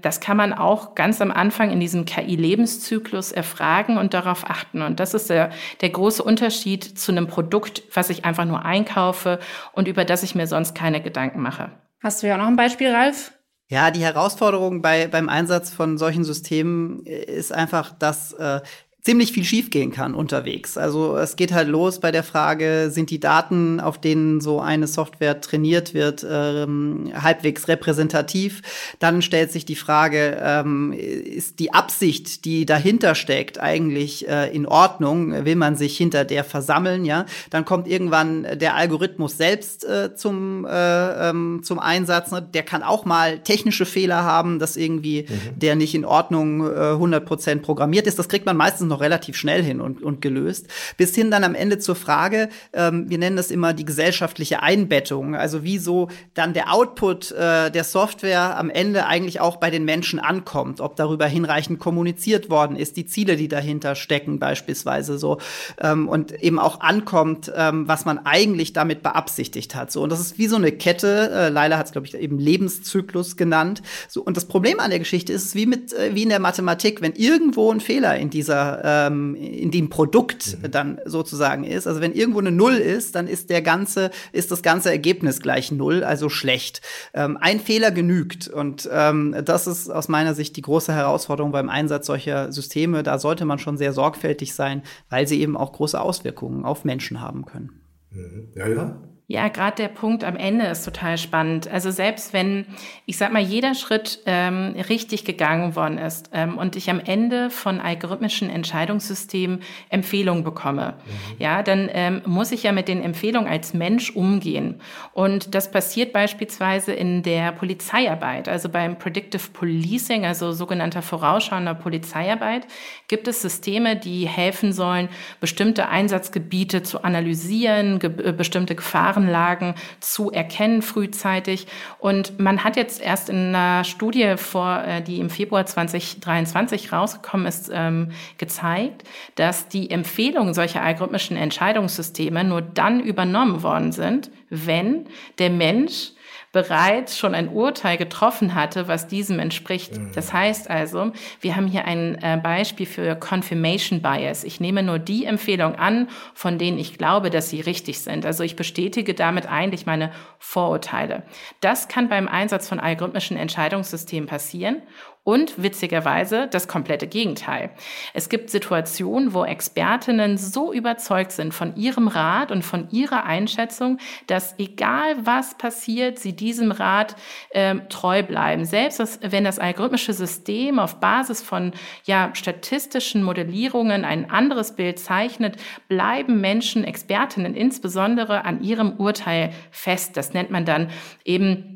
das 0.02 0.20
kann 0.20 0.38
man 0.38 0.54
auch 0.54 0.94
ganz 0.96 1.20
am 1.22 1.32
Anfang 1.32 1.72
in 1.72 1.80
diesem 1.80 2.06
KI-Lebenszyklus 2.06 3.32
erfragen 3.32 3.98
und 3.98 4.14
darauf 4.14 4.48
achten. 4.48 4.82
Und 4.82 5.00
das 5.00 5.14
ist 5.14 5.30
der, 5.30 5.50
der 5.82 5.90
große 5.90 6.22
Unterschied 6.22 7.00
zu 7.00 7.12
einem 7.12 7.28
Produkt, 7.28 7.84
was 7.94 8.10
ich 8.10 8.26
einfach 8.26 8.46
nur 8.46 8.64
einkaufe 8.64 9.40
und 9.74 9.88
über 9.88 10.06
das 10.06 10.24
ich 10.24 10.36
mir 10.36 10.48
sonst 10.48 10.76
keine 10.76 11.02
Gedanken 11.02 11.42
mache. 11.42 11.72
Hast 12.02 12.22
du 12.22 12.28
ja 12.28 12.36
auch 12.36 12.40
noch 12.40 12.48
ein 12.48 12.56
Beispiel, 12.56 12.92
Ralf? 12.92 13.32
Ja, 13.68 13.90
die 13.90 14.04
Herausforderung 14.04 14.84
bei, 14.84 15.08
beim 15.08 15.28
Einsatz 15.28 15.72
von 15.72 15.98
solchen 15.98 16.24
Systemen 16.24 17.04
ist 17.04 17.52
einfach, 17.52 17.92
dass 17.98 18.34
äh, 18.34 18.62
ziemlich 19.06 19.32
viel 19.34 19.44
schiefgehen 19.44 19.92
kann 19.92 20.16
unterwegs. 20.16 20.80
Also 20.80 21.16
es 21.16 21.36
geht 21.36 21.54
halt 21.54 21.68
los 21.68 22.00
bei 22.00 22.12
der 22.12 22.24
Frage, 22.24 22.90
sind 22.90 23.12
die 23.12 23.20
Daten, 23.20 23.80
auf 23.80 24.02
denen 24.02 24.42
so 24.42 24.60
eine 24.60 24.88
Software 24.88 25.40
trainiert 25.42 25.94
wird, 25.94 26.26
ähm, 26.28 27.12
halbwegs 27.14 27.68
repräsentativ? 27.68 28.64
Dann 28.98 29.22
stellt 29.22 29.52
sich 29.52 29.64
die 29.64 29.76
Frage, 29.76 30.42
ähm, 30.42 30.92
ist 30.92 31.60
die 31.60 31.72
Absicht, 31.72 32.46
die 32.46 32.66
dahinter 32.66 33.14
steckt, 33.14 33.60
eigentlich 33.60 34.28
äh, 34.28 34.52
in 34.52 34.66
Ordnung? 34.66 35.46
Will 35.46 35.56
man 35.56 35.76
sich 35.76 35.96
hinter 35.96 36.26
der 36.26 36.44
versammeln? 36.44 37.06
Ja, 37.06 37.28
dann 37.52 37.64
kommt 37.64 37.88
irgendwann 37.88 38.48
der 38.58 38.74
Algorithmus 38.74 39.38
selbst 39.38 39.86
äh, 39.86 40.16
zum 40.16 40.66
äh, 40.66 41.30
ähm, 41.30 41.62
zum 41.64 41.78
Einsatz. 41.78 42.32
Ne? 42.32 42.42
Der 42.42 42.64
kann 42.64 42.82
auch 42.82 43.06
mal 43.06 43.38
technische 43.38 43.86
Fehler 43.86 44.24
haben, 44.24 44.58
dass 44.58 44.78
irgendwie 44.78 45.28
mhm. 45.30 45.60
der 45.60 45.76
nicht 45.76 45.94
in 45.94 46.06
Ordnung 46.06 46.62
äh, 46.62 46.96
100% 46.96 47.60
programmiert 47.60 48.08
ist. 48.08 48.18
Das 48.18 48.30
kriegt 48.30 48.48
man 48.48 48.58
meistens 48.58 48.88
noch 48.88 48.95
noch 48.96 49.02
relativ 49.02 49.36
schnell 49.36 49.62
hin 49.62 49.82
und, 49.82 50.02
und 50.02 50.22
gelöst. 50.22 50.68
Bis 50.98 51.14
hin 51.14 51.30
dann 51.30 51.44
am 51.44 51.54
Ende 51.54 51.80
zur 51.80 51.96
Frage, 51.96 52.50
ähm, 52.74 53.10
wir 53.10 53.18
nennen 53.18 53.36
das 53.36 53.52
immer 53.52 53.74
die 53.74 53.86
gesellschaftliche 53.86 54.64
Einbettung, 54.64 55.36
also 55.36 55.64
wieso 55.64 56.10
dann 56.34 56.54
der 56.54 56.74
Output 56.74 57.32
äh, 57.32 57.70
der 57.72 57.84
Software 57.84 58.58
am 58.58 58.70
Ende 58.70 59.06
eigentlich 59.06 59.42
auch 59.42 59.58
bei 59.58 59.70
den 59.70 59.84
Menschen 59.84 60.20
ankommt, 60.20 60.80
ob 60.80 60.96
darüber 60.96 61.28
hinreichend 61.28 61.80
kommuniziert 61.80 62.50
worden 62.50 62.78
ist, 62.78 62.96
die 62.96 63.06
Ziele, 63.06 63.36
die 63.36 63.48
dahinter 63.48 63.96
stecken 63.96 64.40
beispielsweise 64.40 65.18
so 65.18 65.40
ähm, 65.80 66.08
und 66.08 66.32
eben 66.42 66.60
auch 66.60 66.80
ankommt, 66.80 67.52
ähm, 67.56 67.88
was 67.88 68.06
man 68.06 68.26
eigentlich 68.26 68.72
damit 68.72 69.04
beabsichtigt 69.04 69.76
hat. 69.76 69.92
So 69.92 70.04
und 70.04 70.10
das 70.10 70.22
ist 70.22 70.38
wie 70.38 70.48
so 70.48 70.56
eine 70.56 70.72
Kette. 70.72 71.30
Äh, 71.34 71.50
Leila 71.50 71.78
hat 71.78 71.88
es 71.88 71.92
glaube 71.92 72.08
ich 72.08 72.16
eben 72.16 72.40
Lebenszyklus 72.40 73.36
genannt. 73.36 73.82
So 74.08 74.22
und 74.24 74.38
das 74.38 74.46
Problem 74.46 74.80
an 74.80 74.90
der 74.90 75.00
Geschichte 75.00 75.34
ist, 75.34 75.54
wie 75.56 75.66
mit 75.66 75.92
äh, 75.92 76.16
wie 76.16 76.24
in 76.24 76.30
der 76.30 76.40
Mathematik, 76.40 77.02
wenn 77.02 77.14
irgendwo 77.14 77.72
ein 77.72 77.82
Fehler 77.82 78.16
in 78.18 78.30
dieser 78.30 78.85
ähm, 78.86 79.34
in 79.36 79.72
dem 79.72 79.90
Produkt 79.90 80.58
mhm. 80.62 80.72
dann 80.72 81.02
sozusagen 81.06 81.64
ist. 81.64 81.88
Also 81.88 82.02
wenn 82.02 82.14
irgendwo 82.14 82.40
eine 82.40 82.52
Null 82.52 82.76
ist, 82.76 83.16
dann 83.16 83.28
ist 83.28 83.50
der 83.50 83.64
ganze, 83.64 84.12
ist 84.32 84.52
das 84.52 84.62
ganze 84.62 84.92
Ergebnis 84.92 85.42
gleich 85.42 85.72
Null, 85.72 86.04
also 86.04 86.30
schlecht. 86.30 86.82
Ähm, 87.16 87.38
ein 87.42 87.60
Fehler 87.60 87.90
genügt. 87.90 88.48
Und 88.48 88.88
ähm, 88.92 89.36
das 89.44 89.66
ist 89.66 89.90
aus 89.90 90.08
meiner 90.08 90.36
Sicht 90.36 90.56
die 90.56 90.62
große 90.62 90.94
Herausforderung 90.94 91.52
beim 91.52 91.70
Einsatz 91.70 92.06
solcher 92.06 92.52
Systeme. 92.52 93.02
Da 93.02 93.18
sollte 93.18 93.46
man 93.46 93.58
schon 93.58 93.78
sehr 93.78 93.92
sorgfältig 93.92 94.54
sein, 94.54 94.84
weil 95.10 95.28
sie 95.28 95.42
eben 95.42 95.58
auch 95.58 95.74
große 95.74 96.00
Auswirkungen 96.00 96.64
auf 96.64 96.86
Menschen 96.86 97.22
haben 97.22 97.46
können. 97.46 97.82
Mhm. 98.12 98.50
Ja, 98.56 98.68
ja. 98.68 99.02
Ja, 99.28 99.48
gerade 99.48 99.78
der 99.78 99.88
Punkt 99.88 100.24
am 100.24 100.36
Ende 100.36 100.68
ist 100.68 100.86
total 100.86 101.18
spannend. 101.18 101.68
Also 101.68 101.90
selbst 101.90 102.32
wenn, 102.32 102.68
ich 103.08 103.18
sag 103.18 103.34
mal, 103.34 103.42
jeder 103.42 103.74
Schritt 103.74 104.20
ähm, 104.28 104.76
richtig 104.88 105.26
gegangen 105.26 105.76
worden 105.76 105.98
ist 105.98 106.30
ähm, 106.32 106.60
und 106.60 106.76
ich 106.76 106.92
am 106.92 107.00
Ende 107.00 107.50
von 107.50 107.80
algorithmischen 107.80 108.52
Entscheidungssystemen 108.52 109.64
Empfehlungen 109.90 110.44
bekomme, 110.44 110.94
mhm. 111.06 111.42
ja, 111.42 111.64
dann 111.64 111.90
ähm, 111.92 112.22
muss 112.28 112.52
ich 112.52 112.62
ja 112.62 112.72
mit 112.72 112.88
den 112.88 113.02
Empfehlungen 113.02 113.50
als 113.52 113.74
Mensch 113.74 114.12
umgehen. 114.12 114.80
Und 115.14 115.56
das 115.56 115.72
passiert 115.72 116.14
beispielsweise 116.14 116.94
in 116.94 117.24
der 117.24 117.52
Polizeiarbeit, 117.52 118.48
also 118.48 118.70
beim 118.70 119.00
Predictive 119.00 119.50
Policing, 119.54 120.24
also 120.24 120.52
sogenannter 120.52 121.02
vorausschauender 121.02 121.74
Polizeiarbeit, 121.74 122.68
gibt 123.08 123.28
es 123.28 123.42
Systeme, 123.42 123.96
die 123.96 124.28
helfen 124.28 124.72
sollen, 124.72 125.10
bestimmte 125.40 125.90
Einsatzgebiete 125.90 126.84
zu 126.84 127.04
analysieren, 127.04 127.98
ge 127.98 128.12
äh, 128.24 128.32
bestimmte 128.32 128.76
Gefahren 128.76 129.15
Gefahrenlagen 129.16 129.76
zu 130.00 130.32
erkennen 130.32 130.82
frühzeitig. 130.82 131.68
Und 132.00 132.40
man 132.40 132.64
hat 132.64 132.76
jetzt 132.76 133.02
erst 133.02 133.30
in 133.30 133.56
einer 133.56 133.84
Studie 133.84 134.36
vor, 134.38 134.84
äh, 134.84 135.02
die 135.02 135.20
im 135.20 135.30
Februar 135.30 135.66
2023 135.66 136.92
rausgekommen 136.92 137.48
ist, 137.48 137.72
ähm, 137.74 138.12
gezeigt, 138.38 139.04
dass 139.36 139.68
die 139.68 139.90
Empfehlungen 139.90 140.54
solcher 140.54 140.82
algorithmischen 140.82 141.38
Entscheidungssysteme 141.38 142.44
nur 142.44 142.62
dann 142.62 143.00
übernommen 143.00 143.64
worden 143.64 143.92
sind, 143.92 144.30
wenn 144.50 145.06
der 145.40 145.50
Mensch 145.50 146.12
bereits 146.56 147.18
schon 147.18 147.36
ein 147.36 147.50
Urteil 147.50 147.98
getroffen 147.98 148.56
hatte, 148.56 148.88
was 148.88 149.10
diesem 149.10 149.40
entspricht. 149.40 149.98
Mhm. 149.98 150.14
Das 150.16 150.32
heißt 150.32 150.70
also, 150.70 151.12
wir 151.42 151.58
haben 151.58 151.68
hier 151.68 151.84
ein 151.84 152.16
äh, 152.24 152.40
Beispiel 152.42 152.86
für 152.86 153.14
Confirmation 153.18 154.02
Bias. 154.02 154.46
Ich 154.46 154.62
nehme 154.62 154.82
nur 154.82 154.98
die 154.98 155.26
Empfehlung 155.26 155.76
an, 155.76 156.08
von 156.34 156.58
denen 156.58 156.78
ich 156.78 156.98
glaube, 156.98 157.30
dass 157.30 157.50
sie 157.50 157.60
richtig 157.60 158.00
sind. 158.00 158.26
Also 158.26 158.44
ich 158.46 158.56
bestätige 158.56 159.14
damit 159.14 159.48
eigentlich 159.48 159.86
meine 159.86 160.14
Vorurteile. 160.40 161.24
Das 161.60 161.90
kann 161.90 162.08
beim 162.08 162.30
Einsatz 162.30 162.70
von 162.70 162.80
algorithmischen 162.80 163.36
Entscheidungssystemen 163.36 164.30
passieren 164.30 164.82
und 165.26 165.62
witzigerweise 165.62 166.48
das 166.48 166.68
komplette 166.68 167.08
Gegenteil. 167.08 167.72
Es 168.14 168.30
gibt 168.30 168.52
Situationen, 168.52 169.34
wo 169.34 169.44
Expertinnen 169.44 170.38
so 170.38 170.72
überzeugt 170.72 171.32
sind 171.32 171.52
von 171.52 171.76
ihrem 171.76 172.08
Rat 172.08 172.52
und 172.52 172.64
von 172.64 172.88
ihrer 172.92 173.26
Einschätzung, 173.26 173.98
dass 174.28 174.54
egal 174.60 175.26
was 175.26 175.58
passiert, 175.58 176.20
sie 176.20 176.34
diesem 176.34 176.72
Rat 176.72 177.16
äh, 177.50 177.76
treu 177.90 178.22
bleiben. 178.22 178.66
Selbst 178.66 179.20
wenn 179.22 179.44
das 179.44 179.58
algorithmische 179.58 180.14
System 180.14 180.78
auf 180.78 181.00
Basis 181.00 181.42
von 181.42 181.74
ja, 182.06 182.30
statistischen 182.34 183.24
Modellierungen 183.24 184.06
ein 184.06 184.30
anderes 184.30 184.76
Bild 184.76 185.00
zeichnet, 185.00 185.58
bleiben 185.88 186.40
Menschen, 186.40 186.84
Expertinnen 186.84 187.56
insbesondere 187.56 188.46
an 188.46 188.62
ihrem 188.62 188.98
Urteil 188.98 189.52
fest. 189.72 190.18
Das 190.18 190.36
nennt 190.36 190.52
man 190.52 190.66
dann 190.66 190.92
eben 191.24 191.75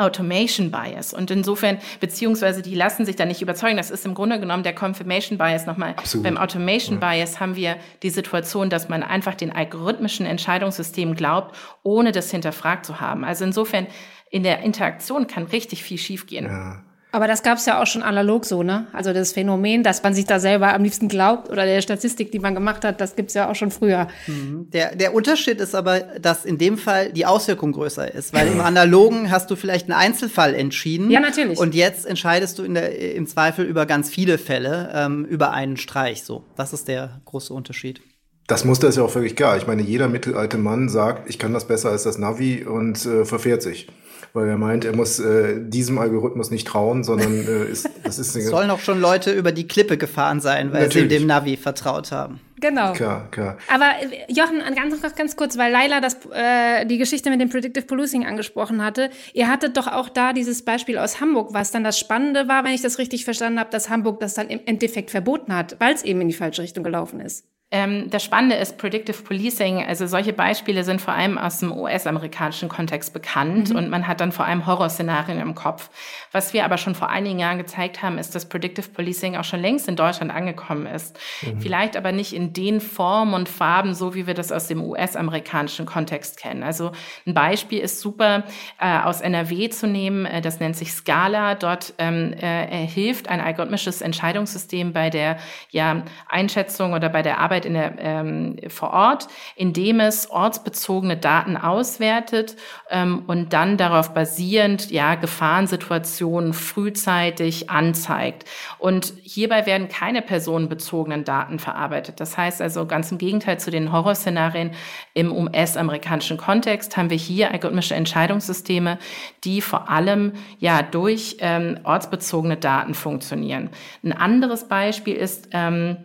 Automation 0.00 0.70
Bias. 0.70 1.12
Und 1.12 1.30
insofern, 1.30 1.78
beziehungsweise 2.00 2.62
die 2.62 2.74
lassen 2.74 3.04
sich 3.04 3.16
da 3.16 3.24
nicht 3.24 3.42
überzeugen. 3.42 3.76
Das 3.76 3.90
ist 3.90 4.04
im 4.06 4.14
Grunde 4.14 4.40
genommen 4.40 4.62
der 4.62 4.74
Confirmation 4.74 5.38
Bias 5.38 5.66
nochmal. 5.66 5.94
Absolut. 5.96 6.24
Beim 6.24 6.36
Automation 6.36 7.00
ja. 7.00 7.12
Bias 7.12 7.40
haben 7.40 7.56
wir 7.56 7.76
die 8.02 8.10
Situation, 8.10 8.70
dass 8.70 8.88
man 8.88 9.02
einfach 9.02 9.34
den 9.34 9.52
algorithmischen 9.52 10.26
Entscheidungssystemen 10.26 11.14
glaubt, 11.14 11.56
ohne 11.82 12.12
das 12.12 12.30
hinterfragt 12.30 12.86
zu 12.86 13.00
haben. 13.00 13.24
Also 13.24 13.44
insofern, 13.44 13.86
in 14.30 14.42
der 14.42 14.60
Interaktion 14.60 15.26
kann 15.26 15.44
richtig 15.44 15.82
viel 15.82 15.98
schiefgehen. 15.98 16.46
Ja. 16.46 16.82
Aber 17.12 17.26
das 17.26 17.42
gab 17.42 17.58
es 17.58 17.66
ja 17.66 17.82
auch 17.82 17.86
schon 17.86 18.02
analog 18.02 18.44
so, 18.44 18.62
ne? 18.62 18.86
Also 18.92 19.12
das 19.12 19.32
Phänomen, 19.32 19.82
dass 19.82 20.02
man 20.02 20.14
sich 20.14 20.26
da 20.26 20.38
selber 20.38 20.72
am 20.72 20.84
liebsten 20.84 21.08
glaubt 21.08 21.50
oder 21.50 21.64
der 21.64 21.80
Statistik, 21.82 22.30
die 22.30 22.38
man 22.38 22.54
gemacht 22.54 22.84
hat, 22.84 23.00
das 23.00 23.16
gibt's 23.16 23.34
ja 23.34 23.50
auch 23.50 23.54
schon 23.54 23.70
früher. 23.70 24.06
Mhm. 24.26 24.68
Der, 24.70 24.94
der 24.94 25.14
Unterschied 25.14 25.60
ist 25.60 25.74
aber, 25.74 26.00
dass 26.00 26.44
in 26.44 26.58
dem 26.58 26.78
Fall 26.78 27.12
die 27.12 27.26
Auswirkung 27.26 27.72
größer 27.72 28.14
ist, 28.14 28.32
weil 28.32 28.48
im 28.48 28.60
Analogen 28.60 29.30
hast 29.30 29.50
du 29.50 29.56
vielleicht 29.56 29.90
einen 29.90 29.98
Einzelfall 29.98 30.54
entschieden. 30.54 31.10
Ja, 31.10 31.20
natürlich. 31.20 31.58
Und 31.58 31.74
jetzt 31.74 32.06
entscheidest 32.06 32.58
du 32.58 32.62
in 32.62 32.74
der, 32.74 33.14
im 33.14 33.26
Zweifel 33.26 33.64
über 33.64 33.86
ganz 33.86 34.08
viele 34.08 34.38
Fälle, 34.38 34.90
ähm, 34.94 35.24
über 35.24 35.50
einen 35.50 35.76
Streich. 35.76 36.22
So, 36.22 36.44
das 36.56 36.72
ist 36.72 36.86
der 36.86 37.20
große 37.24 37.52
Unterschied. 37.52 38.00
Das 38.46 38.64
Muster 38.64 38.88
ist 38.88 38.96
ja 38.96 39.04
auch 39.04 39.10
völlig 39.10 39.36
klar. 39.36 39.56
Ich 39.56 39.66
meine, 39.66 39.82
jeder 39.82 40.08
mittelalte 40.08 40.58
Mann 40.58 40.88
sagt, 40.88 41.28
ich 41.28 41.38
kann 41.38 41.52
das 41.52 41.66
besser 41.66 41.90
als 41.90 42.02
das 42.02 42.18
Navi 42.18 42.64
und 42.64 43.04
äh, 43.06 43.24
verfährt 43.24 43.62
sich 43.62 43.88
weil 44.32 44.48
er 44.48 44.58
meint, 44.58 44.84
er 44.84 44.94
muss 44.94 45.18
äh, 45.18 45.56
diesem 45.58 45.98
Algorithmus 45.98 46.50
nicht 46.50 46.66
trauen, 46.66 47.04
sondern 47.04 47.32
äh, 47.46 47.64
ist, 47.64 47.88
das 48.04 48.18
ist 48.18 48.36
eine 48.36 48.44
Sollen 48.44 48.70
auch 48.70 48.80
schon 48.80 49.00
Leute 49.00 49.32
über 49.32 49.52
die 49.52 49.66
Klippe 49.66 49.96
gefahren 49.96 50.40
sein, 50.40 50.72
weil 50.72 50.84
Natürlich. 50.84 51.10
sie 51.10 51.18
dem 51.18 51.26
Navi 51.26 51.56
vertraut 51.56 52.12
haben. 52.12 52.40
Genau. 52.60 52.92
Klar, 52.92 53.28
klar. 53.30 53.56
Aber 53.72 53.86
äh, 54.00 54.32
Jochen, 54.32 54.60
ganz, 54.74 55.16
ganz 55.16 55.36
kurz, 55.36 55.56
weil 55.56 55.72
Laila 55.72 56.00
das, 56.00 56.18
äh, 56.32 56.84
die 56.86 56.98
Geschichte 56.98 57.30
mit 57.30 57.40
dem 57.40 57.48
Predictive 57.48 57.86
Policing 57.86 58.26
angesprochen 58.26 58.84
hatte. 58.84 59.10
Ihr 59.32 59.48
hattet 59.48 59.76
doch 59.76 59.86
auch 59.86 60.08
da 60.08 60.32
dieses 60.32 60.64
Beispiel 60.64 60.98
aus 60.98 61.20
Hamburg, 61.20 61.52
was 61.52 61.70
dann 61.70 61.84
das 61.84 61.98
Spannende 61.98 62.48
war, 62.48 62.64
wenn 62.64 62.72
ich 62.72 62.82
das 62.82 62.98
richtig 62.98 63.24
verstanden 63.24 63.58
habe, 63.58 63.70
dass 63.70 63.88
Hamburg 63.88 64.20
das 64.20 64.34
dann 64.34 64.48
im 64.48 64.60
Endeffekt 64.66 65.10
verboten 65.10 65.54
hat, 65.54 65.76
weil 65.80 65.94
es 65.94 66.02
eben 66.02 66.20
in 66.20 66.28
die 66.28 66.34
falsche 66.34 66.62
Richtung 66.62 66.84
gelaufen 66.84 67.20
ist. 67.20 67.46
Ähm, 67.72 68.10
das 68.10 68.24
Spannende 68.24 68.56
ist 68.56 68.78
Predictive 68.78 69.22
Policing. 69.22 69.84
Also 69.84 70.06
solche 70.08 70.32
Beispiele 70.32 70.82
sind 70.82 71.00
vor 71.00 71.14
allem 71.14 71.38
aus 71.38 71.60
dem 71.60 71.70
US-amerikanischen 71.70 72.68
Kontext 72.68 73.12
bekannt 73.12 73.70
mhm. 73.70 73.76
und 73.76 73.90
man 73.90 74.08
hat 74.08 74.20
dann 74.20 74.32
vor 74.32 74.44
allem 74.44 74.66
Horrorszenarien 74.66 75.40
im 75.40 75.54
Kopf. 75.54 75.88
Was 76.32 76.52
wir 76.52 76.64
aber 76.64 76.78
schon 76.78 76.96
vor 76.96 77.10
einigen 77.10 77.38
Jahren 77.38 77.58
gezeigt 77.58 78.02
haben, 78.02 78.18
ist, 78.18 78.34
dass 78.34 78.48
Predictive 78.48 78.88
Policing 78.88 79.36
auch 79.36 79.44
schon 79.44 79.60
längst 79.60 79.86
in 79.86 79.94
Deutschland 79.94 80.34
angekommen 80.34 80.86
ist. 80.86 81.18
Mhm. 81.42 81.60
Vielleicht 81.60 81.96
aber 81.96 82.10
nicht 82.10 82.32
in 82.32 82.52
den 82.52 82.80
Formen 82.80 83.34
und 83.34 83.48
Farben, 83.48 83.94
so 83.94 84.14
wie 84.16 84.26
wir 84.26 84.34
das 84.34 84.50
aus 84.50 84.66
dem 84.66 84.82
US-amerikanischen 84.82 85.86
Kontext 85.86 86.38
kennen. 86.38 86.64
Also 86.64 86.90
ein 87.24 87.34
Beispiel 87.34 87.78
ist 87.78 88.00
super 88.00 88.44
äh, 88.80 88.98
aus 88.98 89.20
NRW 89.20 89.68
zu 89.68 89.86
nehmen. 89.86 90.26
Äh, 90.26 90.40
das 90.40 90.58
nennt 90.58 90.74
sich 90.74 90.92
Scala. 90.92 91.54
Dort 91.54 91.94
ähm, 91.98 92.32
äh, 92.32 92.84
hilft 92.86 93.28
ein 93.28 93.40
algorithmisches 93.40 94.00
Entscheidungssystem 94.02 94.92
bei 94.92 95.08
der 95.08 95.36
ja, 95.70 96.02
Einschätzung 96.28 96.94
oder 96.94 97.08
bei 97.08 97.22
der 97.22 97.38
Arbeit 97.38 97.59
Arbeit 97.60 97.64
in 97.64 97.74
der, 97.74 97.94
ähm, 97.98 98.56
vor 98.68 98.90
Ort, 98.92 99.28
indem 99.56 100.00
es 100.00 100.30
ortsbezogene 100.30 101.16
Daten 101.16 101.56
auswertet 101.56 102.56
ähm, 102.90 103.24
und 103.26 103.52
dann 103.52 103.76
darauf 103.76 104.14
basierend 104.14 104.90
ja 104.90 105.14
Gefahrensituationen 105.14 106.52
frühzeitig 106.52 107.70
anzeigt. 107.70 108.44
Und 108.78 109.12
hierbei 109.22 109.66
werden 109.66 109.88
keine 109.88 110.22
personenbezogenen 110.22 111.24
Daten 111.24 111.58
verarbeitet. 111.58 112.20
Das 112.20 112.36
heißt 112.36 112.62
also 112.62 112.86
ganz 112.86 113.12
im 113.12 113.18
Gegenteil 113.18 113.58
zu 113.58 113.70
den 113.70 113.92
Horrorszenarien 113.92 114.72
im 115.14 115.32
US-amerikanischen 115.32 116.36
Kontext 116.36 116.96
haben 116.96 117.10
wir 117.10 117.16
hier 117.16 117.50
algorithmische 117.52 117.94
Entscheidungssysteme, 117.94 118.98
die 119.44 119.60
vor 119.60 119.88
allem 119.90 120.32
ja 120.58 120.82
durch 120.82 121.36
ähm, 121.40 121.78
ortsbezogene 121.84 122.56
Daten 122.56 122.94
funktionieren. 122.94 123.70
Ein 124.02 124.12
anderes 124.12 124.68
Beispiel 124.68 125.14
ist 125.14 125.48
ähm, 125.52 125.96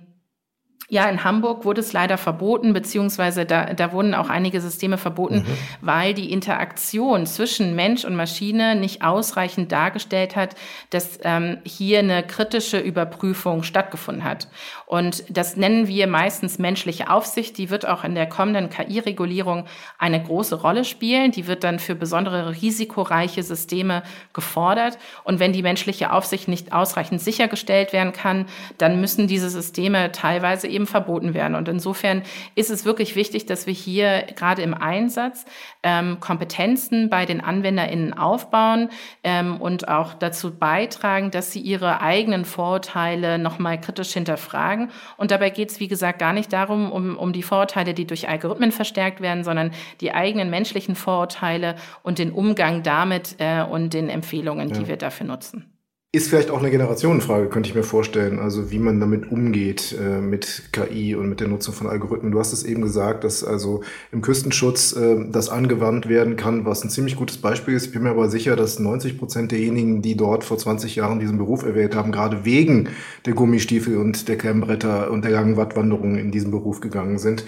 ja, 0.88 1.10
in 1.10 1.24
Hamburg 1.24 1.66
wurde 1.66 1.82
es 1.82 1.94
leider 1.94 2.18
verboten, 2.18 2.74
beziehungsweise 2.74 3.46
da, 3.46 3.74
da 3.74 3.92
wurden 3.92 4.14
auch 4.14 4.30
einige 4.30 4.62
Systeme 4.62 5.00
verboten, 5.00 5.38
mhm. 5.38 5.46
weil 5.82 6.14
die 6.14 6.32
Interaktion 6.32 7.26
zwischen 7.26 7.76
Mensch 7.76 8.06
und 8.06 8.16
Maschine 8.16 8.76
nicht 8.76 9.04
ausreichend 9.04 9.72
dargestellt 9.72 10.36
hat, 10.36 10.56
dass 10.92 11.20
ähm, 11.24 11.58
hier 11.64 12.00
eine 12.00 12.22
kritische 12.22 12.78
Überprüfung 12.78 13.64
stattgefunden 13.64 14.24
hat. 14.24 14.48
Und 14.86 15.24
das 15.30 15.58
nennen 15.58 15.88
wir 15.88 16.06
meistens 16.06 16.60
menschliche 16.60 17.10
Aufsicht. 17.10 17.58
Die 17.58 17.72
wird 17.72 17.88
auch 17.88 18.04
in 18.04 18.14
der 18.14 18.30
kommenden 18.30 18.70
KI-Regulierung 18.70 19.66
eine 19.98 20.22
große 20.22 20.62
Rolle 20.62 20.86
spielen. 20.86 21.32
Die 21.32 21.48
wird 21.48 21.64
dann 21.64 21.80
für 21.80 21.96
besondere 21.96 22.52
risikoreiche 22.62 23.42
Systeme 23.42 24.04
gefordert. 24.34 25.00
Und 25.24 25.40
wenn 25.40 25.52
die 25.52 25.64
menschliche 25.64 26.12
Aufsicht 26.12 26.48
nicht 26.48 26.74
ausreichend 26.74 27.22
sichergestellt 27.22 27.92
werden 27.92 28.14
kann, 28.14 28.46
dann 28.78 29.02
müssen 29.02 29.28
diese 29.28 29.50
Systeme 29.50 30.12
teilweise 30.12 30.75
eben 30.76 30.86
verboten 30.86 31.34
werden. 31.34 31.56
Und 31.56 31.68
insofern 31.68 32.22
ist 32.54 32.70
es 32.70 32.86
wirklich 32.86 33.16
wichtig, 33.16 33.46
dass 33.46 33.66
wir 33.66 33.74
hier 33.74 34.26
gerade 34.36 34.62
im 34.62 34.74
Einsatz 34.74 35.46
ähm, 35.82 36.20
Kompetenzen 36.20 37.10
bei 37.10 37.26
den 37.26 37.42
AnwenderInnen 37.42 38.14
aufbauen 38.14 38.90
ähm, 39.24 39.60
und 39.60 39.88
auch 39.88 40.14
dazu 40.14 40.56
beitragen, 40.56 41.32
dass 41.32 41.52
sie 41.52 41.62
ihre 41.62 42.02
eigenen 42.02 42.46
Vorurteile 42.46 43.40
nochmal 43.40 43.80
kritisch 43.80 44.14
hinterfragen. 44.14 44.90
Und 45.18 45.32
dabei 45.32 45.50
geht 45.50 45.72
es, 45.72 45.80
wie 45.80 45.88
gesagt, 45.88 46.20
gar 46.20 46.34
nicht 46.34 46.52
darum, 46.54 46.92
um, 46.92 47.18
um 47.18 47.34
die 47.34 47.44
Vorurteile, 47.44 47.94
die 47.94 48.06
durch 48.06 48.28
Algorithmen 48.30 48.72
verstärkt 48.72 49.22
werden, 49.22 49.44
sondern 49.44 49.72
die 50.02 50.12
eigenen 50.12 50.50
menschlichen 50.50 50.96
Vorurteile 50.96 51.76
und 52.04 52.20
den 52.20 52.32
Umgang 52.32 52.84
damit 52.84 53.36
äh, 53.40 53.64
und 53.64 53.94
den 53.94 54.10
Empfehlungen, 54.10 54.70
ja. 54.70 54.78
die 54.78 54.88
wir 54.88 54.98
dafür 54.98 55.26
nutzen. 55.26 55.75
Ist 56.16 56.30
vielleicht 56.30 56.50
auch 56.50 56.60
eine 56.60 56.72
Generationenfrage, 56.72 57.50
könnte 57.50 57.68
ich 57.68 57.76
mir 57.76 57.84
vorstellen, 57.84 58.40
also 58.40 58.72
wie 58.72 58.80
man 58.80 59.02
damit 59.02 59.30
umgeht 59.30 59.94
äh, 60.02 60.22
mit 60.22 60.70
KI 60.72 61.14
und 61.14 61.28
mit 61.28 61.42
der 61.42 61.50
Nutzung 61.50 61.74
von 61.74 61.88
Algorithmen. 61.88 62.32
Du 62.32 62.40
hast 62.40 62.54
es 62.54 62.64
eben 62.64 62.84
gesagt, 62.84 63.26
dass 63.26 63.44
also 63.44 63.82
im 64.14 64.22
Küstenschutz 64.22 64.96
äh, 64.96 65.18
das 65.30 65.50
angewandt 65.50 66.08
werden 66.08 66.38
kann, 66.38 66.64
was 66.64 66.86
ein 66.86 66.90
ziemlich 66.90 67.18
gutes 67.18 67.36
Beispiel 67.36 67.74
ist. 67.74 67.88
Ich 67.88 67.92
bin 67.92 68.04
mir 68.04 68.12
aber 68.12 68.30
sicher, 68.30 68.56
dass 68.56 68.80
90 68.80 69.18
Prozent 69.18 69.52
derjenigen, 69.52 70.02
die 70.02 70.16
dort 70.16 70.46
vor 70.46 70.58
20 70.58 70.96
Jahren 70.96 71.20
diesen 71.20 71.38
Beruf 71.38 71.66
erwählt 71.66 71.96
haben, 71.96 72.14
gerade 72.14 72.46
wegen 72.46 72.88
der 73.26 73.34
Gummistiefel 73.34 73.98
und 73.98 74.30
der 74.30 74.38
Klemmbretter 74.38 75.12
und 75.12 75.26
der 75.26 75.32
langen 75.32 75.58
Wattwanderungen 75.58 76.18
in 76.18 76.32
diesen 76.32 76.50
Beruf 76.50 76.80
gegangen 76.80 77.18
sind 77.18 77.44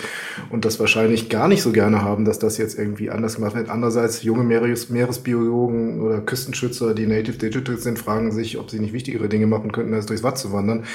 und 0.50 0.66
das 0.66 0.78
wahrscheinlich 0.78 1.30
gar 1.30 1.48
nicht 1.48 1.62
so 1.62 1.72
gerne 1.72 2.02
haben, 2.02 2.26
dass 2.26 2.38
das 2.38 2.58
jetzt 2.58 2.78
irgendwie 2.78 3.12
anders 3.12 3.36
gemacht 3.36 3.56
wird. 3.56 3.70
Andererseits 3.70 4.24
junge 4.24 4.44
Meeres 4.44 4.90
Meeresbiologen 4.90 6.02
oder 6.02 6.20
Küstenschützer, 6.20 6.94
die 6.94 7.08
Native 7.08 7.38
Digital 7.38 7.78
sind, 7.78 7.98
fragen 7.98 8.34
ob 8.60 8.70
sie 8.70 8.80
nicht 8.80 8.94
wichtigere 8.94 9.30
Dinge 9.30 9.48
machen 9.48 9.72
könnten, 9.72 9.94
als 9.94 10.06
durchs 10.06 10.24
Watt 10.24 10.38
zu 10.38 10.52
wandern. 10.54 10.86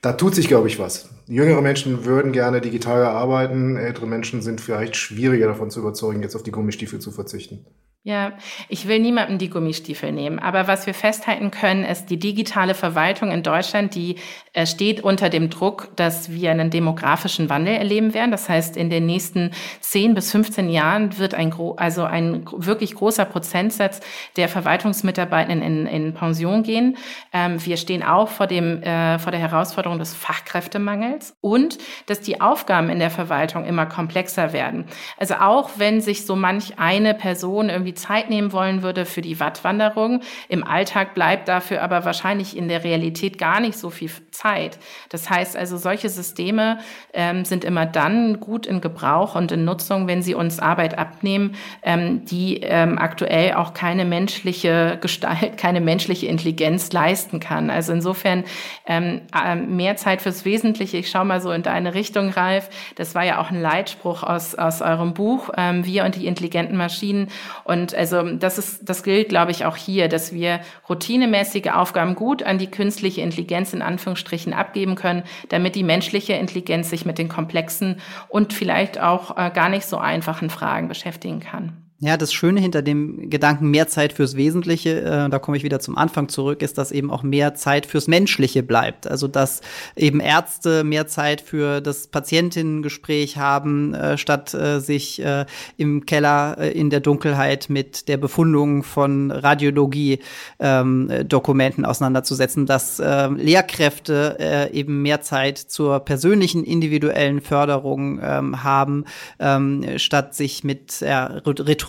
Da 0.00 0.12
tut 0.12 0.34
sich, 0.34 0.48
glaube 0.48 0.68
ich, 0.68 0.78
was. 0.78 1.10
Jüngere 1.26 1.60
Menschen 1.60 2.04
würden 2.04 2.32
gerne 2.32 2.60
digitaler 2.60 3.10
arbeiten, 3.10 3.76
ältere 3.76 4.06
Menschen 4.06 4.42
sind 4.42 4.60
vielleicht 4.60 4.96
schwieriger 4.96 5.46
davon 5.46 5.70
zu 5.70 5.80
überzeugen, 5.80 6.22
jetzt 6.22 6.36
auf 6.36 6.42
die 6.42 6.52
Gummistiefel 6.52 7.00
zu 7.00 7.10
verzichten. 7.10 7.66
Ja, 8.04 8.32
ich 8.68 8.86
will 8.86 9.00
niemandem 9.00 9.38
die 9.38 9.50
Gummistiefel 9.50 10.12
nehmen, 10.12 10.38
aber 10.38 10.66
was 10.68 10.86
wir 10.86 10.94
festhalten 10.94 11.50
können, 11.50 11.84
ist 11.84 12.06
die 12.06 12.18
digitale 12.18 12.74
Verwaltung 12.74 13.32
in 13.32 13.42
Deutschland, 13.42 13.94
die 13.94 14.16
äh, 14.54 14.66
steht 14.66 15.00
unter 15.02 15.28
dem 15.28 15.50
Druck, 15.50 15.90
dass 15.96 16.30
wir 16.32 16.52
einen 16.52 16.70
demografischen 16.70 17.50
Wandel 17.50 17.74
erleben 17.74 18.14
werden. 18.14 18.30
Das 18.30 18.48
heißt, 18.48 18.76
in 18.76 18.88
den 18.88 19.04
nächsten 19.04 19.50
10 19.80 20.14
bis 20.14 20.30
15 20.30 20.70
Jahren 20.70 21.18
wird 21.18 21.34
ein, 21.34 21.52
also 21.76 22.04
ein 22.04 22.46
wirklich 22.56 22.94
großer 22.94 23.24
Prozentsatz 23.24 24.00
der 24.36 24.48
Verwaltungsmitarbeitenden 24.48 25.62
in, 25.62 25.86
in 25.86 26.14
Pension 26.14 26.62
gehen. 26.62 26.96
Ähm, 27.32 27.64
wir 27.64 27.76
stehen 27.76 28.02
auch 28.02 28.28
vor, 28.28 28.46
dem, 28.46 28.82
äh, 28.82 29.18
vor 29.18 29.32
der 29.32 29.40
Herausforderung 29.40 29.98
des 29.98 30.14
Fachkräftemangels 30.14 31.36
und 31.40 31.78
dass 32.06 32.20
die 32.20 32.40
Aufgaben 32.40 32.90
in 32.90 33.00
der 33.00 33.10
Verwaltung 33.10 33.64
immer 33.66 33.86
komplexer 33.86 34.52
werden. 34.52 34.86
Also 35.18 35.34
auch 35.34 35.72
wenn 35.76 36.00
sich 36.00 36.24
so 36.24 36.36
manch 36.36 36.78
eine 36.78 37.12
Person 37.12 37.68
irgendwie 37.68 37.87
Zeit 37.94 38.30
nehmen 38.30 38.52
wollen 38.52 38.82
würde 38.82 39.04
für 39.04 39.22
die 39.22 39.40
Wattwanderung, 39.40 40.20
im 40.48 40.64
Alltag 40.64 41.14
bleibt 41.14 41.48
dafür 41.48 41.82
aber 41.82 42.04
wahrscheinlich 42.04 42.56
in 42.56 42.68
der 42.68 42.84
Realität 42.84 43.38
gar 43.38 43.60
nicht 43.60 43.78
so 43.78 43.90
viel 43.90 44.10
Zeit. 44.30 44.78
Das 45.08 45.30
heißt 45.30 45.56
also, 45.56 45.76
solche 45.76 46.08
Systeme 46.08 46.78
ähm, 47.12 47.44
sind 47.44 47.64
immer 47.64 47.86
dann 47.86 48.40
gut 48.40 48.66
in 48.66 48.80
Gebrauch 48.80 49.34
und 49.34 49.52
in 49.52 49.64
Nutzung, 49.64 50.06
wenn 50.06 50.22
sie 50.22 50.34
uns 50.34 50.60
Arbeit 50.60 50.98
abnehmen, 50.98 51.54
ähm, 51.82 52.24
die 52.24 52.58
ähm, 52.58 52.98
aktuell 52.98 53.54
auch 53.54 53.74
keine 53.74 54.04
menschliche 54.04 54.98
Gestalt, 55.00 55.56
keine 55.56 55.80
menschliche 55.80 56.26
Intelligenz 56.26 56.92
leisten 56.92 57.40
kann. 57.40 57.70
Also 57.70 57.92
insofern 57.92 58.44
ähm, 58.86 59.22
äh, 59.34 59.56
mehr 59.56 59.96
Zeit 59.96 60.22
fürs 60.22 60.44
Wesentliche. 60.44 60.98
Ich 60.98 61.10
schaue 61.10 61.24
mal 61.24 61.40
so 61.40 61.50
in 61.52 61.62
deine 61.62 61.94
Richtung, 61.94 62.30
Ralf. 62.30 62.70
Das 62.96 63.14
war 63.14 63.24
ja 63.24 63.40
auch 63.40 63.50
ein 63.50 63.60
Leitspruch 63.60 64.22
aus, 64.22 64.54
aus 64.54 64.82
eurem 64.82 65.14
Buch, 65.14 65.50
ähm, 65.56 65.84
Wir 65.84 66.04
und 66.04 66.16
die 66.16 66.26
intelligenten 66.26 66.76
Maschinen. 66.76 67.28
Und 67.64 67.77
also 67.94 68.22
das 68.22 68.58
ist, 68.58 68.88
das 68.88 69.02
gilt, 69.02 69.28
glaube 69.28 69.50
ich, 69.50 69.64
auch 69.64 69.76
hier, 69.76 70.08
dass 70.08 70.32
wir 70.32 70.60
routinemäßige 70.88 71.68
Aufgaben 71.72 72.14
gut 72.14 72.42
an 72.42 72.58
die 72.58 72.70
künstliche 72.70 73.20
Intelligenz 73.20 73.72
in 73.72 73.82
Anführungsstrichen 73.82 74.52
abgeben 74.52 74.94
können, 74.94 75.22
damit 75.48 75.74
die 75.74 75.82
menschliche 75.82 76.34
Intelligenz 76.34 76.90
sich 76.90 77.04
mit 77.04 77.18
den 77.18 77.28
komplexen 77.28 78.00
und 78.28 78.52
vielleicht 78.52 79.00
auch 79.00 79.36
äh, 79.36 79.50
gar 79.50 79.68
nicht 79.68 79.86
so 79.86 79.98
einfachen 79.98 80.50
Fragen 80.50 80.88
beschäftigen 80.88 81.40
kann. 81.40 81.87
Ja, 82.00 82.16
das 82.16 82.32
Schöne 82.32 82.60
hinter 82.60 82.80
dem 82.80 83.28
Gedanken 83.28 83.72
mehr 83.72 83.88
Zeit 83.88 84.12
fürs 84.12 84.36
Wesentliche, 84.36 85.00
äh, 85.00 85.28
da 85.28 85.40
komme 85.40 85.56
ich 85.56 85.64
wieder 85.64 85.80
zum 85.80 85.98
Anfang 85.98 86.28
zurück, 86.28 86.62
ist, 86.62 86.78
dass 86.78 86.92
eben 86.92 87.10
auch 87.10 87.24
mehr 87.24 87.56
Zeit 87.56 87.86
fürs 87.86 88.06
Menschliche 88.06 88.62
bleibt. 88.62 89.08
Also 89.08 89.26
dass 89.26 89.62
eben 89.96 90.20
Ärzte 90.20 90.84
mehr 90.84 91.08
Zeit 91.08 91.40
für 91.40 91.80
das 91.80 92.06
Patientinnengespräch 92.06 93.36
haben, 93.36 93.94
äh, 93.94 94.16
statt 94.16 94.54
äh, 94.54 94.78
sich 94.78 95.20
äh, 95.24 95.44
im 95.76 96.06
Keller 96.06 96.58
äh, 96.60 96.70
in 96.70 96.90
der 96.90 97.00
Dunkelheit 97.00 97.68
mit 97.68 98.06
der 98.06 98.16
Befundung 98.16 98.84
von 98.84 99.32
Radiologie-Dokumenten 99.32 101.82
ähm, 101.82 101.84
auseinanderzusetzen, 101.84 102.66
dass 102.66 103.00
äh, 103.00 103.26
Lehrkräfte 103.26 104.36
äh, 104.38 104.72
eben 104.72 105.02
mehr 105.02 105.20
Zeit 105.22 105.58
zur 105.58 105.98
persönlichen 105.98 106.62
individuellen 106.62 107.40
Förderung 107.40 108.20
ähm, 108.22 108.62
haben, 108.62 109.04
ähm, 109.40 109.84
statt 109.96 110.36
sich 110.36 110.62
mit 110.62 111.02
äh, 111.02 111.40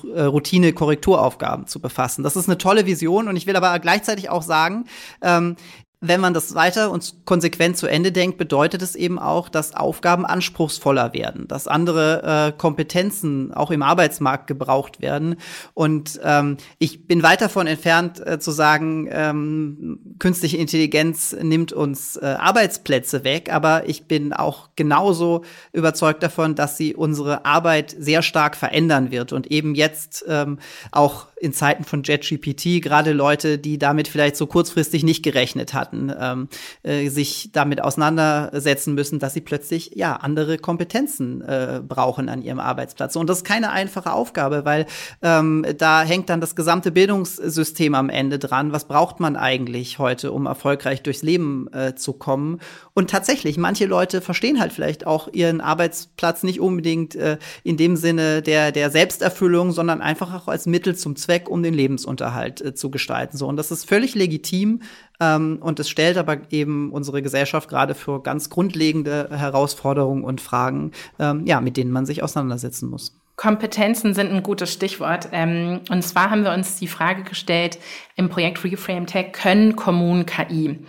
Routine-Korrekturaufgaben 0.03 1.67
zu 1.67 1.79
befassen. 1.79 2.23
Das 2.23 2.35
ist 2.35 2.47
eine 2.47 2.57
tolle 2.57 2.85
Vision 2.85 3.27
und 3.27 3.35
ich 3.35 3.47
will 3.47 3.55
aber 3.55 3.77
gleichzeitig 3.79 4.29
auch 4.29 4.43
sagen, 4.43 4.85
ähm, 5.21 5.55
wenn 6.01 6.21
man 6.21 6.33
das 6.33 6.55
weiter 6.55 6.91
und 6.91 7.25
konsequent 7.25 7.77
zu 7.77 7.85
Ende 7.85 8.13
denkt, 8.13 8.37
bedeutet 8.37 8.81
es 8.81 8.95
eben 8.95 9.19
auch, 9.19 9.49
dass 9.49 9.75
Aufgaben 9.75 10.25
anspruchsvoller 10.25 11.13
werden, 11.13 11.45
dass 11.49 11.67
andere 11.67 12.53
äh, 12.53 12.57
Kompetenzen 12.57 13.53
auch 13.53 13.69
im 13.69 13.83
Arbeitsmarkt 13.83 14.47
gebraucht 14.47 15.01
werden. 15.01 15.35
Und 15.73 16.17
ähm, 16.23 16.55
ich 16.77 17.05
bin 17.05 17.21
weit 17.21 17.41
davon 17.41 17.67
entfernt 17.67 18.25
äh, 18.25 18.39
zu 18.39 18.51
sagen, 18.51 19.09
ähm, 19.11 20.15
künstliche 20.19 20.55
Intelligenz 20.55 21.35
nimmt 21.41 21.73
uns 21.73 22.15
äh, 22.15 22.25
Arbeitsplätze 22.25 23.25
weg, 23.25 23.51
aber 23.51 23.89
ich 23.89 24.07
bin 24.07 24.31
auch 24.31 24.69
genauso 24.77 25.43
überzeugt 25.73 26.23
davon, 26.23 26.55
dass 26.55 26.77
sie 26.77 26.95
unsere 26.95 27.43
Arbeit 27.43 27.93
sehr 27.99 28.21
stark 28.21 28.55
verändern 28.55 29.11
wird 29.11 29.33
und 29.33 29.47
eben 29.47 29.75
jetzt 29.75 30.23
ähm, 30.29 30.59
auch 30.93 31.27
in 31.39 31.53
Zeiten 31.53 31.83
von 31.83 32.03
JetGPT 32.03 32.81
gerade 32.81 33.13
Leute, 33.13 33.57
die 33.57 33.77
damit 33.77 34.07
vielleicht 34.07 34.35
so 34.35 34.45
kurzfristig 34.45 35.03
nicht 35.03 35.23
gerechnet 35.23 35.73
hatten, 35.73 36.11
ähm, 36.19 36.49
äh, 36.83 37.09
sich 37.09 37.51
damit 37.53 37.81
auseinandersetzen 37.81 38.93
müssen, 38.93 39.19
dass 39.19 39.33
sie 39.33 39.41
plötzlich 39.41 39.91
ja 39.95 40.15
andere 40.17 40.57
Kompetenzen 40.57 41.41
äh, 41.41 41.81
brauchen 41.85 42.29
an 42.29 42.41
ihrem 42.41 42.59
Arbeitsplatz. 42.59 43.15
Und 43.15 43.29
das 43.29 43.39
ist 43.39 43.43
keine 43.45 43.71
einfache 43.71 44.11
Aufgabe, 44.11 44.65
weil 44.65 44.85
ähm, 45.21 45.65
da 45.77 46.03
hängt 46.03 46.29
dann 46.29 46.41
das 46.41 46.55
gesamte 46.55 46.91
Bildungssystem 46.91 47.95
am 47.95 48.09
Ende 48.09 48.37
dran. 48.37 48.73
Was 48.73 48.85
braucht 48.85 49.19
man 49.19 49.35
eigentlich 49.35 49.97
heute, 49.97 50.31
um 50.31 50.45
erfolgreich 50.45 51.03
durchs 51.03 51.23
Leben 51.23 51.71
äh, 51.73 51.95
zu 51.95 52.13
kommen? 52.13 52.59
Und 52.93 53.09
tatsächlich, 53.09 53.57
manche 53.57 53.85
Leute 53.85 54.21
verstehen 54.21 54.59
halt 54.59 54.73
vielleicht 54.73 55.07
auch 55.07 55.29
ihren 55.31 55.61
Arbeitsplatz 55.61 56.43
nicht 56.43 56.59
unbedingt 56.59 57.15
äh, 57.15 57.37
in 57.63 57.77
dem 57.77 57.95
Sinne 57.95 58.41
der, 58.41 58.73
der 58.73 58.89
Selbsterfüllung, 58.89 59.71
sondern 59.71 60.01
einfach 60.01 60.33
auch 60.33 60.47
als 60.49 60.65
Mittel 60.65 60.95
zum 60.95 61.15
Zweck 61.15 61.28
Zweck, 61.29 61.47
um 61.47 61.61
den 61.61 61.75
Lebensunterhalt 61.75 62.59
äh, 62.59 62.73
zu 62.73 62.89
gestalten. 62.89 63.37
So 63.37 63.47
und 63.47 63.55
das 63.55 63.69
ist 63.69 63.87
völlig 63.87 64.15
legitim 64.15 64.81
ähm, 65.19 65.59
und 65.61 65.79
es 65.79 65.87
stellt 65.87 66.17
aber 66.17 66.37
eben 66.49 66.91
unsere 66.91 67.21
Gesellschaft 67.21 67.69
gerade 67.69 67.93
für 67.93 68.23
ganz 68.23 68.49
grundlegende 68.49 69.29
Herausforderungen 69.31 70.23
und 70.23 70.41
Fragen, 70.41 70.91
ähm, 71.19 71.45
ja, 71.45 71.61
mit 71.61 71.77
denen 71.77 71.91
man 71.91 72.07
sich 72.07 72.23
auseinandersetzen 72.23 72.89
muss. 72.89 73.15
Kompetenzen 73.35 74.13
sind 74.13 74.33
ein 74.33 74.43
gutes 74.43 74.73
Stichwort. 74.73 75.29
Ähm, 75.31 75.81
und 75.89 76.01
zwar 76.01 76.31
haben 76.31 76.43
wir 76.43 76.51
uns 76.51 76.75
die 76.75 76.87
Frage 76.87 77.23
gestellt 77.23 77.77
im 78.17 78.27
Projekt 78.27 78.65
Reframe 78.65 79.05
Tech, 79.05 79.31
können 79.31 79.77
Kommunen 79.77 80.25
KI? 80.25 80.79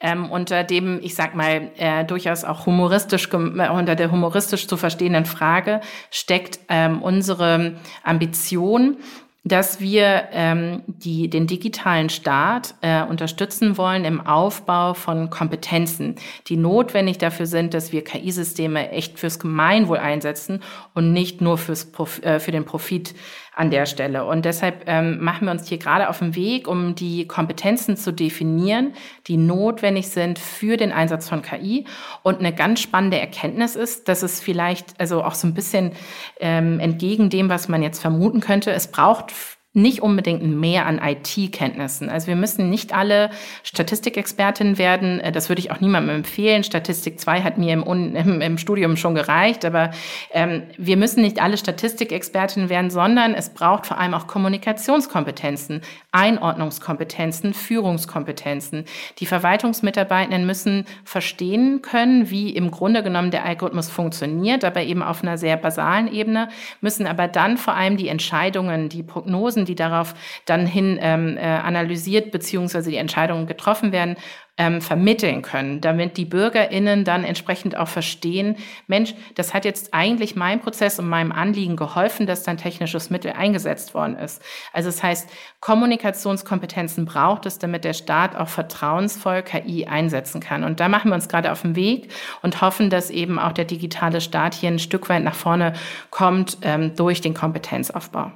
Ähm, 0.00 0.28
unter 0.28 0.64
dem, 0.64 0.98
ich 1.02 1.14
sag 1.14 1.36
mal, 1.36 1.70
äh, 1.76 2.04
durchaus 2.04 2.42
auch 2.42 2.66
humoristisch, 2.66 3.28
äh, 3.32 3.36
unter 3.36 3.94
der 3.94 4.10
humoristisch 4.10 4.66
zu 4.66 4.76
verstehenden 4.76 5.24
Frage 5.24 5.82
steckt 6.10 6.58
ähm, 6.68 7.00
unsere 7.00 7.76
Ambition, 8.02 8.96
dass 9.42 9.80
wir 9.80 10.28
ähm, 10.32 10.82
die, 10.86 11.30
den 11.30 11.46
digitalen 11.46 12.10
Staat 12.10 12.74
äh, 12.82 13.02
unterstützen 13.02 13.78
wollen 13.78 14.04
im 14.04 14.20
Aufbau 14.20 14.92
von 14.92 15.30
Kompetenzen, 15.30 16.16
die 16.48 16.56
notwendig 16.56 17.18
dafür 17.18 17.46
sind, 17.46 17.72
dass 17.72 17.90
wir 17.90 18.04
KI-Systeme 18.04 18.90
echt 18.90 19.18
fürs 19.18 19.38
Gemeinwohl 19.38 19.98
einsetzen 19.98 20.62
und 20.94 21.12
nicht 21.12 21.40
nur 21.40 21.56
fürs 21.56 21.90
Prof 21.90 22.22
äh, 22.22 22.38
für 22.38 22.52
den 22.52 22.66
Profit 22.66 23.14
an 23.54 23.70
der 23.70 23.86
Stelle. 23.86 24.24
Und 24.24 24.44
deshalb 24.44 24.84
ähm, 24.86 25.22
machen 25.22 25.46
wir 25.46 25.52
uns 25.52 25.68
hier 25.68 25.78
gerade 25.78 26.08
auf 26.08 26.18
den 26.20 26.34
Weg, 26.34 26.68
um 26.68 26.94
die 26.94 27.26
Kompetenzen 27.26 27.96
zu 27.96 28.12
definieren, 28.12 28.94
die 29.26 29.36
notwendig 29.36 30.08
sind 30.08 30.38
für 30.38 30.76
den 30.76 30.92
Einsatz 30.92 31.28
von 31.28 31.42
KI. 31.42 31.84
Und 32.22 32.38
eine 32.38 32.54
ganz 32.54 32.80
spannende 32.80 33.18
Erkenntnis 33.18 33.76
ist, 33.76 34.08
dass 34.08 34.22
es 34.22 34.40
vielleicht 34.40 34.98
also 35.00 35.22
auch 35.22 35.34
so 35.34 35.46
ein 35.46 35.54
bisschen 35.54 35.92
ähm, 36.38 36.80
entgegen 36.80 37.30
dem, 37.30 37.48
was 37.48 37.68
man 37.68 37.82
jetzt 37.82 38.00
vermuten 38.00 38.40
könnte, 38.40 38.70
es 38.70 38.88
braucht 38.90 39.32
nicht 39.72 40.02
unbedingt 40.02 40.42
mehr 40.42 40.86
an 40.86 41.00
IT-Kenntnissen. 41.00 42.08
Also 42.10 42.26
wir 42.26 42.34
müssen 42.34 42.70
nicht 42.70 42.92
alle 42.92 43.30
Statistikexpertin 43.62 44.78
werden. 44.78 45.20
Äh, 45.20 45.30
das 45.30 45.48
würde 45.48 45.60
ich 45.60 45.70
auch 45.70 45.80
niemandem 45.80 46.16
empfehlen. 46.16 46.64
Statistik 46.64 47.20
2 47.20 47.42
hat 47.42 47.56
mir 47.56 47.74
im, 47.74 47.84
im, 47.84 48.40
im 48.40 48.58
Studium 48.58 48.96
schon 48.96 49.14
gereicht. 49.14 49.64
Aber 49.64 49.92
ähm, 50.32 50.64
wir 50.76 50.96
müssen 50.96 51.22
nicht 51.22 51.40
alle 51.40 51.56
Statistikexpertinnen 51.56 52.68
werden, 52.68 52.90
sondern 52.90 53.32
es 53.32 53.50
braucht 53.50 53.86
vor 53.86 53.98
allem 53.98 54.12
auch 54.12 54.26
Kommunikationskompetenzen, 54.26 55.82
Einordnungskompetenzen, 56.10 57.54
Führungskompetenzen. 57.54 58.86
Die 59.18 59.26
Verwaltungsmitarbeitenden 59.26 60.46
müssen 60.46 60.84
verstehen 61.04 61.80
können, 61.80 62.28
wie 62.30 62.50
im 62.50 62.72
Grunde 62.72 63.04
genommen 63.04 63.30
der 63.30 63.44
Algorithmus 63.44 63.88
funktioniert, 63.88 64.64
aber 64.64 64.82
eben 64.82 65.04
auf 65.04 65.22
einer 65.22 65.38
sehr 65.38 65.56
basalen 65.56 66.12
Ebene, 66.12 66.48
müssen 66.80 67.06
aber 67.06 67.28
dann 67.28 67.56
vor 67.56 67.74
allem 67.74 67.96
die 67.96 68.08
Entscheidungen, 68.08 68.88
die 68.88 69.04
Prognosen, 69.04 69.59
Prognosen, 69.60 69.64
die 69.64 69.74
darauf 69.74 70.14
dann 70.46 70.66
hin 70.66 70.98
ähm, 71.00 71.36
äh, 71.36 71.40
analysiert 71.40 72.30
beziehungsweise 72.30 72.90
die 72.90 72.96
Entscheidungen 72.96 73.46
getroffen 73.46 73.92
werden, 73.92 74.16
ähm, 74.60 74.82
vermitteln 74.82 75.40
können, 75.40 75.80
damit 75.80 76.18
die 76.18 76.26
BürgerInnen 76.26 77.04
dann 77.04 77.24
entsprechend 77.24 77.78
auch 77.78 77.88
verstehen, 77.88 78.56
Mensch, 78.88 79.14
das 79.34 79.54
hat 79.54 79.64
jetzt 79.64 79.94
eigentlich 79.94 80.36
meinem 80.36 80.60
Prozess 80.60 80.98
und 80.98 81.08
meinem 81.08 81.32
Anliegen 81.32 81.76
geholfen, 81.76 82.26
dass 82.26 82.42
dann 82.42 82.58
technisches 82.58 83.08
Mittel 83.08 83.32
eingesetzt 83.32 83.94
worden 83.94 84.16
ist. 84.16 84.42
Also 84.74 84.90
das 84.90 85.02
heißt, 85.02 85.30
Kommunikationskompetenzen 85.60 87.06
braucht 87.06 87.46
es, 87.46 87.58
damit 87.58 87.84
der 87.84 87.94
Staat 87.94 88.36
auch 88.36 88.48
vertrauensvoll 88.48 89.42
KI 89.42 89.86
einsetzen 89.86 90.40
kann. 90.40 90.62
Und 90.62 90.78
da 90.78 90.88
machen 90.88 91.10
wir 91.10 91.14
uns 91.14 91.28
gerade 91.28 91.52
auf 91.52 91.62
den 91.62 91.74
Weg 91.74 92.12
und 92.42 92.60
hoffen, 92.60 92.90
dass 92.90 93.08
eben 93.08 93.38
auch 93.38 93.52
der 93.52 93.64
digitale 93.64 94.20
Staat 94.20 94.52
hier 94.52 94.68
ein 94.68 94.78
Stück 94.78 95.08
weit 95.08 95.24
nach 95.24 95.34
vorne 95.34 95.72
kommt 96.10 96.58
ähm, 96.62 96.94
durch 96.96 97.22
den 97.22 97.32
Kompetenzaufbau. 97.32 98.30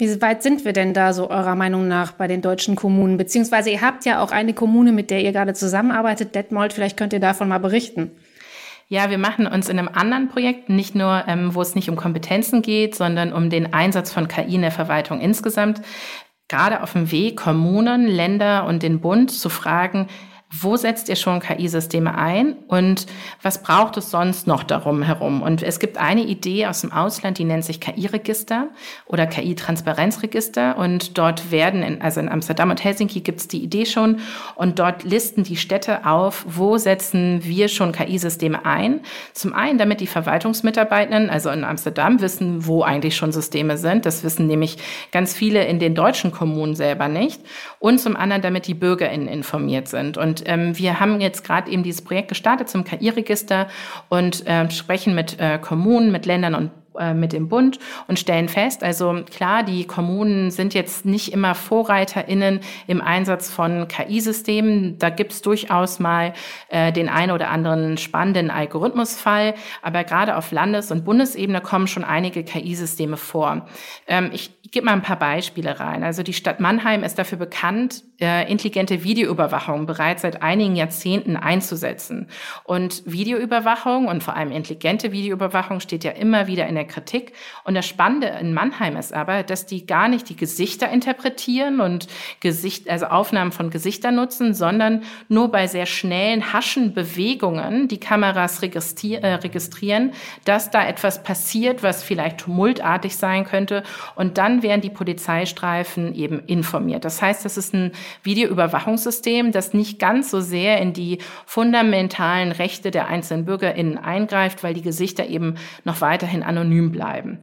Wie 0.00 0.22
weit 0.22 0.42
sind 0.42 0.64
wir 0.64 0.72
denn 0.72 0.94
da 0.94 1.12
so 1.12 1.28
eurer 1.28 1.54
Meinung 1.54 1.86
nach 1.86 2.12
bei 2.12 2.26
den 2.26 2.40
deutschen 2.40 2.74
Kommunen? 2.74 3.18
Beziehungsweise 3.18 3.68
ihr 3.68 3.82
habt 3.82 4.06
ja 4.06 4.22
auch 4.22 4.32
eine 4.32 4.54
Kommune, 4.54 4.92
mit 4.92 5.10
der 5.10 5.22
ihr 5.22 5.32
gerade 5.32 5.52
zusammenarbeitet, 5.52 6.34
Detmold, 6.34 6.72
vielleicht 6.72 6.96
könnt 6.96 7.12
ihr 7.12 7.20
davon 7.20 7.48
mal 7.48 7.58
berichten. 7.58 8.10
Ja, 8.88 9.10
wir 9.10 9.18
machen 9.18 9.46
uns 9.46 9.68
in 9.68 9.78
einem 9.78 9.90
anderen 9.92 10.28
Projekt, 10.28 10.70
nicht 10.70 10.94
nur, 10.94 11.24
ähm, 11.28 11.54
wo 11.54 11.60
es 11.60 11.74
nicht 11.74 11.90
um 11.90 11.96
Kompetenzen 11.96 12.62
geht, 12.62 12.94
sondern 12.94 13.34
um 13.34 13.50
den 13.50 13.74
Einsatz 13.74 14.10
von 14.10 14.26
KI 14.26 14.54
in 14.54 14.62
der 14.62 14.70
Verwaltung 14.70 15.20
insgesamt, 15.20 15.82
gerade 16.48 16.82
auf 16.82 16.94
dem 16.94 17.12
Weg, 17.12 17.36
Kommunen, 17.36 18.06
Länder 18.06 18.66
und 18.66 18.82
den 18.82 19.00
Bund 19.00 19.30
zu 19.30 19.50
fragen, 19.50 20.08
wo 20.52 20.76
setzt 20.76 21.08
ihr 21.08 21.14
schon 21.14 21.38
KI-Systeme 21.38 22.16
ein 22.16 22.54
und 22.66 23.06
was 23.40 23.62
braucht 23.62 23.96
es 23.96 24.10
sonst 24.10 24.48
noch 24.48 24.64
darum 24.64 25.02
herum? 25.02 25.42
Und 25.42 25.62
es 25.62 25.78
gibt 25.78 25.96
eine 25.96 26.22
Idee 26.22 26.66
aus 26.66 26.80
dem 26.80 26.90
Ausland, 26.90 27.38
die 27.38 27.44
nennt 27.44 27.64
sich 27.64 27.80
KI-Register 27.80 28.66
oder 29.06 29.28
KI-Transparenzregister 29.28 30.76
und 30.76 31.16
dort 31.18 31.52
werden, 31.52 31.84
in, 31.84 32.02
also 32.02 32.18
in 32.18 32.28
Amsterdam 32.28 32.70
und 32.70 32.82
Helsinki 32.82 33.20
gibt 33.20 33.40
es 33.40 33.48
die 33.48 33.62
Idee 33.62 33.86
schon 33.86 34.18
und 34.56 34.80
dort 34.80 35.04
listen 35.04 35.44
die 35.44 35.56
Städte 35.56 36.04
auf, 36.04 36.44
wo 36.48 36.78
setzen 36.78 37.44
wir 37.44 37.68
schon 37.68 37.92
KI-Systeme 37.92 38.66
ein. 38.66 39.02
Zum 39.32 39.54
einen, 39.54 39.78
damit 39.78 40.00
die 40.00 40.08
Verwaltungsmitarbeitenden, 40.08 41.30
also 41.30 41.50
in 41.50 41.62
Amsterdam, 41.62 42.20
wissen, 42.20 42.66
wo 42.66 42.82
eigentlich 42.82 43.14
schon 43.14 43.30
Systeme 43.30 43.78
sind. 43.78 44.04
Das 44.04 44.24
wissen 44.24 44.48
nämlich 44.48 44.78
ganz 45.12 45.32
viele 45.32 45.64
in 45.64 45.78
den 45.78 45.94
deutschen 45.94 46.32
Kommunen 46.32 46.74
selber 46.74 47.06
nicht. 47.06 47.40
Und 47.78 48.00
zum 48.00 48.16
anderen, 48.16 48.42
damit 48.42 48.66
die 48.66 48.74
BürgerInnen 48.74 49.28
informiert 49.28 49.86
sind. 49.86 50.18
Und 50.18 50.39
ähm, 50.46 50.76
wir 50.78 51.00
haben 51.00 51.20
jetzt 51.20 51.44
gerade 51.44 51.70
eben 51.70 51.82
dieses 51.82 52.02
Projekt 52.02 52.28
gestartet 52.28 52.68
zum 52.68 52.84
KI-Register 52.84 53.68
und 54.08 54.46
äh, 54.46 54.70
sprechen 54.70 55.14
mit 55.14 55.38
äh, 55.38 55.58
Kommunen, 55.58 56.12
mit 56.12 56.26
Ländern 56.26 56.54
und 56.54 56.70
äh, 56.98 57.14
mit 57.14 57.32
dem 57.32 57.48
Bund 57.48 57.78
und 58.08 58.18
stellen 58.18 58.48
fest, 58.48 58.82
also 58.82 59.22
klar, 59.30 59.62
die 59.62 59.86
Kommunen 59.86 60.50
sind 60.50 60.74
jetzt 60.74 61.06
nicht 61.06 61.32
immer 61.32 61.54
VorreiterInnen 61.54 62.60
im 62.88 63.00
Einsatz 63.00 63.48
von 63.48 63.86
KI-Systemen. 63.86 64.98
Da 64.98 65.08
gibt 65.10 65.30
es 65.30 65.40
durchaus 65.40 66.00
mal 66.00 66.32
äh, 66.68 66.92
den 66.92 67.08
einen 67.08 67.30
oder 67.30 67.48
anderen 67.50 67.96
spannenden 67.96 68.50
Algorithmusfall, 68.50 69.54
aber 69.82 70.02
gerade 70.02 70.36
auf 70.36 70.50
Landes- 70.50 70.90
und 70.90 71.04
Bundesebene 71.04 71.60
kommen 71.60 71.86
schon 71.86 72.02
einige 72.02 72.42
KI-Systeme 72.42 73.16
vor. 73.16 73.66
Ähm, 74.08 74.30
ich 74.32 74.50
gebe 74.72 74.86
mal 74.86 74.92
ein 74.92 75.02
paar 75.02 75.18
Beispiele 75.18 75.78
rein. 75.78 76.02
Also 76.02 76.24
die 76.24 76.32
Stadt 76.32 76.58
Mannheim 76.58 77.04
ist 77.04 77.18
dafür 77.18 77.38
bekannt, 77.38 78.02
intelligente 78.20 79.02
Videoüberwachung 79.02 79.86
bereits 79.86 80.22
seit 80.22 80.42
einigen 80.42 80.76
Jahrzehnten 80.76 81.36
einzusetzen. 81.36 82.28
Und 82.64 83.02
Videoüberwachung 83.06 84.08
und 84.08 84.22
vor 84.22 84.36
allem 84.36 84.52
intelligente 84.52 85.12
Videoüberwachung 85.12 85.80
steht 85.80 86.04
ja 86.04 86.10
immer 86.10 86.46
wieder 86.46 86.66
in 86.66 86.74
der 86.74 86.86
Kritik. 86.86 87.32
Und 87.64 87.74
das 87.74 87.86
Spannende 87.86 88.28
in 88.40 88.52
Mannheim 88.52 88.96
ist 88.96 89.14
aber, 89.14 89.42
dass 89.42 89.66
die 89.66 89.86
gar 89.86 90.08
nicht 90.08 90.28
die 90.28 90.36
Gesichter 90.36 90.90
interpretieren 90.90 91.80
und 91.80 92.08
Gesicht, 92.40 92.90
also 92.90 93.06
Aufnahmen 93.06 93.52
von 93.52 93.70
Gesichtern 93.70 94.16
nutzen, 94.16 94.52
sondern 94.54 95.02
nur 95.28 95.50
bei 95.50 95.66
sehr 95.66 95.86
schnellen 95.86 96.52
Haschen 96.52 96.92
Bewegungen 96.92 97.88
die 97.88 98.00
Kameras 98.00 98.62
registrier 98.62 99.22
äh, 99.22 99.34
registrieren, 99.34 100.12
dass 100.44 100.70
da 100.70 100.86
etwas 100.86 101.22
passiert, 101.22 101.82
was 101.82 102.02
vielleicht 102.02 102.38
tumultartig 102.38 103.16
sein 103.16 103.44
könnte. 103.44 103.82
Und 104.14 104.38
dann 104.38 104.62
werden 104.62 104.80
die 104.80 104.90
Polizeistreifen 104.90 106.14
eben 106.14 106.40
informiert. 106.46 107.04
Das 107.04 107.22
heißt, 107.22 107.44
das 107.44 107.56
ist 107.56 107.74
ein 107.74 107.92
Videoüberwachungssystem, 108.22 109.52
das 109.52 109.74
nicht 109.74 109.98
ganz 109.98 110.30
so 110.30 110.40
sehr 110.40 110.78
in 110.78 110.92
die 110.92 111.18
fundamentalen 111.46 112.52
Rechte 112.52 112.90
der 112.90 113.08
einzelnen 113.08 113.44
BürgerInnen 113.44 113.98
eingreift, 113.98 114.62
weil 114.62 114.74
die 114.74 114.82
Gesichter 114.82 115.26
eben 115.26 115.56
noch 115.84 116.00
weiterhin 116.00 116.42
anonym 116.42 116.92
bleiben. 116.92 117.42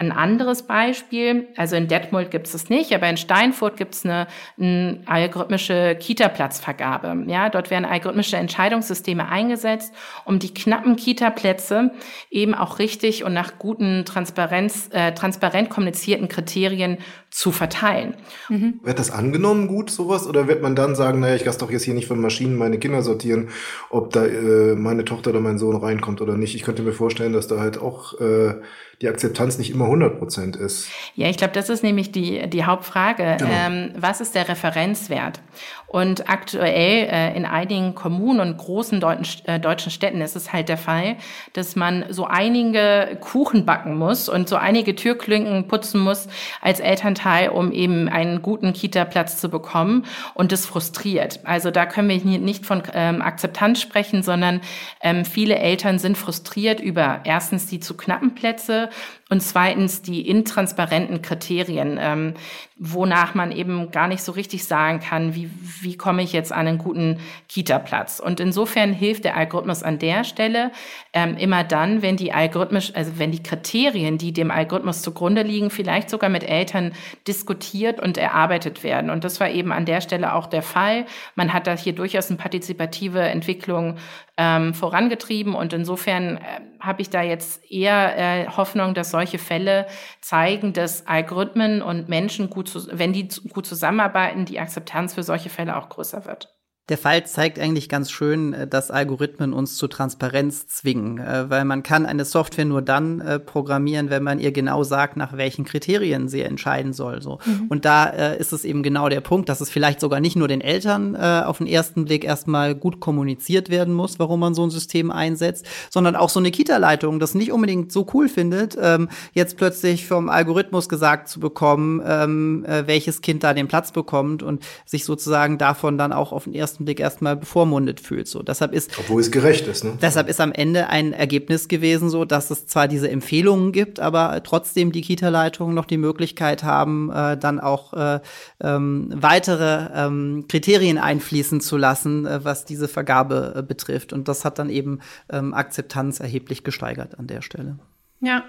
Ein 0.00 0.12
anderes 0.12 0.62
Beispiel, 0.62 1.48
also 1.56 1.74
in 1.74 1.88
Detmold 1.88 2.30
gibt 2.30 2.46
es 2.46 2.54
es 2.54 2.70
nicht, 2.70 2.92
aber 2.94 3.10
in 3.10 3.16
Steinfurt 3.16 3.76
gibt 3.76 3.96
es 3.96 4.04
eine, 4.04 4.28
eine 4.56 5.00
algorithmische 5.06 5.96
Kita-Platzvergabe. 5.96 7.24
Ja, 7.26 7.48
dort 7.48 7.72
werden 7.72 7.84
algorithmische 7.84 8.36
Entscheidungssysteme 8.36 9.28
eingesetzt, 9.28 9.92
um 10.24 10.38
die 10.38 10.54
knappen 10.54 10.94
Kita-Plätze 10.94 11.90
eben 12.30 12.54
auch 12.54 12.78
richtig 12.78 13.24
und 13.24 13.34
nach 13.34 13.58
guten 13.58 14.04
Transparenz, 14.04 14.88
äh, 14.92 15.14
transparent 15.14 15.68
kommunizierten 15.68 16.28
Kriterien 16.28 16.98
zu 17.30 17.52
verteilen. 17.52 18.14
Mhm. 18.48 18.80
Wird 18.82 18.98
das 18.98 19.10
angenommen 19.10 19.68
gut, 19.68 19.90
sowas? 19.90 20.26
Oder 20.26 20.48
wird 20.48 20.62
man 20.62 20.74
dann 20.74 20.94
sagen, 20.94 21.20
naja, 21.20 21.34
ich 21.34 21.44
lasse 21.44 21.58
doch 21.58 21.70
jetzt 21.70 21.82
hier 21.82 21.94
nicht 21.94 22.06
von 22.06 22.20
Maschinen 22.20 22.56
meine 22.56 22.78
Kinder 22.78 23.02
sortieren, 23.02 23.50
ob 23.90 24.12
da 24.12 24.24
äh, 24.24 24.74
meine 24.74 25.04
Tochter 25.04 25.30
oder 25.30 25.40
mein 25.40 25.58
Sohn 25.58 25.76
reinkommt 25.76 26.22
oder 26.22 26.36
nicht? 26.36 26.54
Ich 26.54 26.62
könnte 26.62 26.82
mir 26.82 26.92
vorstellen, 26.92 27.34
dass 27.34 27.46
da 27.46 27.60
halt 27.60 27.78
auch 27.78 28.18
äh, 28.18 28.54
die 29.02 29.08
Akzeptanz 29.08 29.58
nicht 29.58 29.70
immer 29.70 29.84
100 29.84 30.18
Prozent 30.18 30.56
ist. 30.56 30.88
Ja, 31.14 31.28
ich 31.28 31.36
glaube, 31.36 31.52
das 31.52 31.68
ist 31.68 31.84
nämlich 31.84 32.10
die, 32.10 32.48
die 32.48 32.64
Hauptfrage. 32.64 33.36
Genau. 33.38 33.50
Ähm, 33.52 33.92
was 33.96 34.20
ist 34.20 34.34
der 34.34 34.48
Referenzwert? 34.48 35.40
Und 35.86 36.28
aktuell 36.28 37.08
äh, 37.10 37.36
in 37.36 37.44
einigen 37.44 37.94
Kommunen 37.94 38.40
und 38.40 38.56
großen 38.56 39.00
deutschen, 39.00 39.46
äh, 39.46 39.60
deutschen 39.60 39.92
Städten 39.92 40.20
ist 40.20 40.34
es 40.34 40.52
halt 40.52 40.68
der 40.68 40.76
Fall, 40.76 41.16
dass 41.52 41.76
man 41.76 42.06
so 42.10 42.24
einige 42.24 43.16
Kuchen 43.20 43.64
backen 43.64 43.96
muss 43.96 44.28
und 44.28 44.48
so 44.48 44.56
einige 44.56 44.96
Türklinken 44.96 45.68
putzen 45.68 46.00
muss 46.00 46.28
als 46.60 46.80
Elternteil 46.80 47.17
Elternteil, 47.18 47.48
um 47.50 47.72
eben 47.72 48.08
einen 48.08 48.42
guten 48.42 48.72
Kita-Platz 48.72 49.40
zu 49.40 49.48
bekommen 49.48 50.04
und 50.34 50.52
das 50.52 50.66
frustriert. 50.66 51.40
Also 51.44 51.70
da 51.70 51.86
können 51.86 52.08
wir 52.08 52.38
nicht 52.38 52.64
von 52.64 52.82
ähm, 52.92 53.22
Akzeptanz 53.22 53.80
sprechen, 53.80 54.22
sondern 54.22 54.60
ähm, 55.00 55.24
viele 55.24 55.58
Eltern 55.58 55.98
sind 55.98 56.16
frustriert 56.16 56.80
über 56.80 57.20
erstens 57.24 57.66
die 57.66 57.80
zu 57.80 57.96
knappen 57.96 58.34
Plätze 58.34 58.90
und 59.30 59.42
zweitens 59.42 60.00
die 60.00 60.26
intransparenten 60.26 61.20
Kriterien, 61.20 61.98
ähm, 62.00 62.34
wonach 62.76 63.34
man 63.34 63.52
eben 63.52 63.90
gar 63.90 64.08
nicht 64.08 64.22
so 64.22 64.32
richtig 64.32 64.64
sagen 64.64 65.00
kann, 65.00 65.34
wie, 65.34 65.50
wie 65.82 65.96
komme 65.96 66.22
ich 66.22 66.32
jetzt 66.32 66.50
an 66.52 66.66
einen 66.66 66.78
guten 66.78 67.18
Kita-Platz. 67.48 68.20
Und 68.20 68.40
insofern 68.40 68.92
hilft 68.92 69.24
der 69.24 69.36
Algorithmus 69.36 69.82
an 69.82 69.98
der 69.98 70.24
Stelle 70.24 70.70
ähm, 71.12 71.36
immer 71.36 71.62
dann, 71.62 72.00
wenn 72.00 72.16
die 72.16 72.32
algorithmisch, 72.32 72.92
also 72.94 73.18
wenn 73.18 73.32
die 73.32 73.42
Kriterien, 73.42 74.16
die 74.16 74.32
dem 74.32 74.50
Algorithmus 74.50 75.02
zugrunde 75.02 75.42
liegen, 75.42 75.68
vielleicht 75.68 76.08
sogar 76.08 76.30
mit 76.30 76.44
Eltern 76.44 76.92
diskutiert 77.26 78.00
und 78.00 78.18
erarbeitet 78.18 78.82
werden. 78.82 79.10
Und 79.10 79.24
das 79.24 79.40
war 79.40 79.48
eben 79.48 79.72
an 79.72 79.84
der 79.84 80.00
Stelle 80.00 80.34
auch 80.34 80.46
der 80.46 80.62
Fall. 80.62 81.06
Man 81.34 81.52
hat 81.52 81.66
da 81.66 81.76
hier 81.76 81.94
durchaus 81.94 82.28
eine 82.28 82.38
partizipative 82.38 83.20
Entwicklung 83.20 83.96
ähm, 84.36 84.74
vorangetrieben 84.74 85.54
und 85.54 85.72
insofern 85.72 86.36
äh, 86.36 86.40
habe 86.80 87.02
ich 87.02 87.10
da 87.10 87.22
jetzt 87.22 87.70
eher 87.70 88.16
äh, 88.16 88.46
Hoffnung, 88.48 88.94
dass 88.94 89.10
solche 89.10 89.38
Fälle 89.38 89.86
zeigen, 90.20 90.72
dass 90.72 91.06
Algorithmen 91.06 91.82
und 91.82 92.08
Menschen 92.08 92.50
gut, 92.50 92.68
zu, 92.68 92.86
wenn 92.92 93.12
die 93.12 93.28
gut 93.52 93.66
zusammenarbeiten, 93.66 94.44
die 94.44 94.60
Akzeptanz 94.60 95.14
für 95.14 95.22
solche 95.22 95.48
Fälle 95.50 95.76
auch 95.76 95.88
größer 95.88 96.24
wird. 96.24 96.57
Der 96.88 96.96
Fall 96.96 97.26
zeigt 97.26 97.58
eigentlich 97.58 97.88
ganz 97.88 98.10
schön, 98.10 98.54
äh, 98.54 98.66
dass 98.66 98.90
Algorithmen 98.90 99.52
uns 99.52 99.76
zu 99.76 99.88
Transparenz 99.88 100.66
zwingen, 100.68 101.18
äh, 101.18 101.50
weil 101.50 101.64
man 101.64 101.82
kann 101.82 102.06
eine 102.06 102.24
Software 102.24 102.64
nur 102.64 102.80
dann 102.80 103.20
äh, 103.20 103.38
programmieren, 103.38 104.08
wenn 104.08 104.22
man 104.22 104.38
ihr 104.38 104.52
genau 104.52 104.84
sagt, 104.84 105.16
nach 105.16 105.36
welchen 105.36 105.64
Kriterien 105.64 106.28
sie 106.28 106.42
entscheiden 106.42 106.92
soll. 106.92 107.20
So. 107.20 107.38
Mhm. 107.44 107.66
Und 107.68 107.84
da 107.84 108.04
ist 108.04 108.52
es 108.52 108.64
eben 108.64 108.82
genau 108.82 109.08
der 109.08 109.20
Punkt, 109.20 109.48
dass 109.48 109.60
es 109.60 109.70
vielleicht 109.70 110.00
sogar 110.00 110.20
nicht 110.20 110.36
nur 110.36 110.48
den 110.48 110.60
Eltern 110.60 111.16
auf 111.16 111.58
den 111.58 111.66
ersten 111.66 112.04
Blick 112.04 112.24
erstmal 112.24 112.74
gut 112.74 113.00
kommuniziert 113.00 113.70
werden 113.70 113.94
muss, 113.94 114.18
warum 114.18 114.40
man 114.40 114.54
so 114.54 114.64
ein 114.64 114.70
System 114.70 115.10
einsetzt, 115.10 115.66
sondern 115.90 116.16
auch 116.16 116.28
so 116.28 116.40
eine 116.40 116.50
Kita-Leitung 116.50 117.20
das 117.20 117.34
nicht 117.34 117.52
unbedingt 117.52 117.92
so 117.92 118.06
cool 118.14 118.28
findet, 118.28 118.76
ähm, 118.80 119.08
jetzt 119.32 119.56
plötzlich 119.56 120.06
vom 120.06 120.28
Algorithmus 120.28 120.88
gesagt 120.88 121.28
zu 121.28 121.40
bekommen, 121.40 122.02
ähm, 122.04 122.64
welches 122.66 123.20
Kind 123.20 123.44
da 123.44 123.54
den 123.54 123.68
Platz 123.68 123.92
bekommt 123.92 124.42
und 124.42 124.64
sich 124.84 125.04
sozusagen 125.04 125.58
davon 125.58 125.98
dann 125.98 126.12
auch 126.12 126.32
auf 126.32 126.44
den 126.44 126.54
ersten 126.54 126.77
ersten 126.78 126.84
Blick 126.84 127.00
erstmal 127.00 127.36
bevormundet 127.36 128.00
fühlt. 128.00 128.28
So, 128.28 128.42
deshalb 128.42 128.72
ist, 128.72 128.98
Obwohl 128.98 129.20
es 129.20 129.30
gerecht 129.30 129.66
ist. 129.66 129.84
Ne? 129.84 129.98
Deshalb 130.00 130.28
ist 130.28 130.40
am 130.40 130.52
Ende 130.52 130.88
ein 130.88 131.12
Ergebnis 131.12 131.68
gewesen, 131.68 132.08
so 132.10 132.24
dass 132.24 132.50
es 132.50 132.66
zwar 132.66 132.88
diese 132.88 133.10
Empfehlungen 133.10 133.72
gibt, 133.72 134.00
aber 134.00 134.42
trotzdem 134.42 134.92
die 134.92 135.00
Kita-Leitungen 135.00 135.74
noch 135.74 135.86
die 135.86 135.98
Möglichkeit 135.98 136.62
haben, 136.62 137.10
äh, 137.10 137.36
dann 137.36 137.60
auch 137.60 137.92
äh, 137.94 138.20
ähm, 138.62 139.10
weitere 139.14 139.88
ähm, 139.94 140.44
Kriterien 140.48 140.98
einfließen 140.98 141.60
zu 141.60 141.76
lassen, 141.76 142.26
äh, 142.26 142.44
was 142.44 142.64
diese 142.64 142.88
Vergabe 142.88 143.54
äh, 143.56 143.62
betrifft. 143.62 144.12
Und 144.12 144.28
das 144.28 144.44
hat 144.44 144.58
dann 144.58 144.70
eben 144.70 145.00
ähm, 145.30 145.54
Akzeptanz 145.54 146.20
erheblich 146.20 146.64
gesteigert 146.64 147.18
an 147.18 147.26
der 147.26 147.42
Stelle. 147.42 147.78
Ja, 148.20 148.44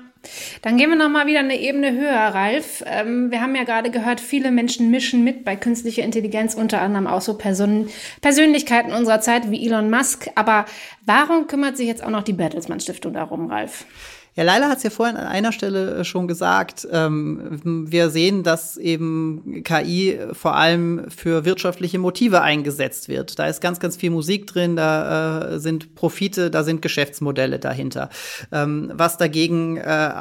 dann 0.62 0.78
gehen 0.78 0.90
wir 0.90 0.98
noch 0.98 1.10
mal 1.10 1.28
wieder 1.28 1.40
eine 1.40 1.60
Ebene 1.60 1.94
höher, 1.94 2.14
Ralf. 2.14 2.84
Ähm, 2.86 3.32
wir 3.32 3.42
haben 3.42 3.56
ja 3.56 3.64
gerade 3.64 3.90
gehört, 3.90 4.20
viele 4.20 4.52
Menschen 4.52 4.92
mischen 4.92 5.24
mit 5.24 5.46
bei 5.46 5.56
künstlicher 5.56 6.04
Intelligenz, 6.04 6.56
unter 6.56 6.82
anderem 6.82 7.08
auch 7.08 7.22
so 7.22 7.38
Person 7.38 7.90
Persönlichkeiten 8.22 8.92
unserer 8.92 9.22
Zeit 9.22 9.50
wie 9.50 9.66
Elon 9.66 9.90
Musk. 9.90 10.30
Aber 10.36 10.66
warum 11.06 11.48
kümmert 11.48 11.78
sich 11.78 11.88
jetzt 11.88 12.04
auch 12.04 12.10
noch 12.10 12.24
die 12.24 12.34
Bertelsmann 12.34 12.82
Stiftung 12.82 13.14
darum, 13.14 13.50
Ralf? 13.50 13.86
Ja, 14.36 14.44
Leila 14.44 14.70
hat 14.70 14.78
es 14.78 14.84
ja 14.84 14.90
vorhin 14.90 15.18
an 15.18 15.28
einer 15.28 15.52
Stelle 15.52 15.96
äh, 15.96 16.04
schon 16.04 16.28
gesagt. 16.28 16.88
Ähm, 16.92 17.60
wir 17.92 18.10
sehen, 18.10 18.44
dass 18.44 18.78
eben 18.78 19.64
KI 19.64 20.20
vor 20.34 20.56
allem 20.56 21.10
für 21.10 21.46
wirtschaftliche 21.46 22.00
Motive 22.00 22.42
eingesetzt 22.42 23.10
wird. 23.10 23.38
Da 23.40 23.48
ist 23.48 23.60
ganz, 23.62 23.80
ganz 23.80 23.98
viel 23.98 24.12
Musik 24.12 24.48
drin, 24.48 24.76
da 24.76 25.56
äh, 25.56 25.60
sind 25.60 25.96
Profite, 25.96 26.50
da 26.50 26.64
sind 26.64 26.82
Geschäftsmodelle 26.82 27.60
dahinter. 27.60 28.10
Ähm, 28.52 28.92
was 28.94 29.18
dagegen 29.18 29.78
äh, 29.78 30.12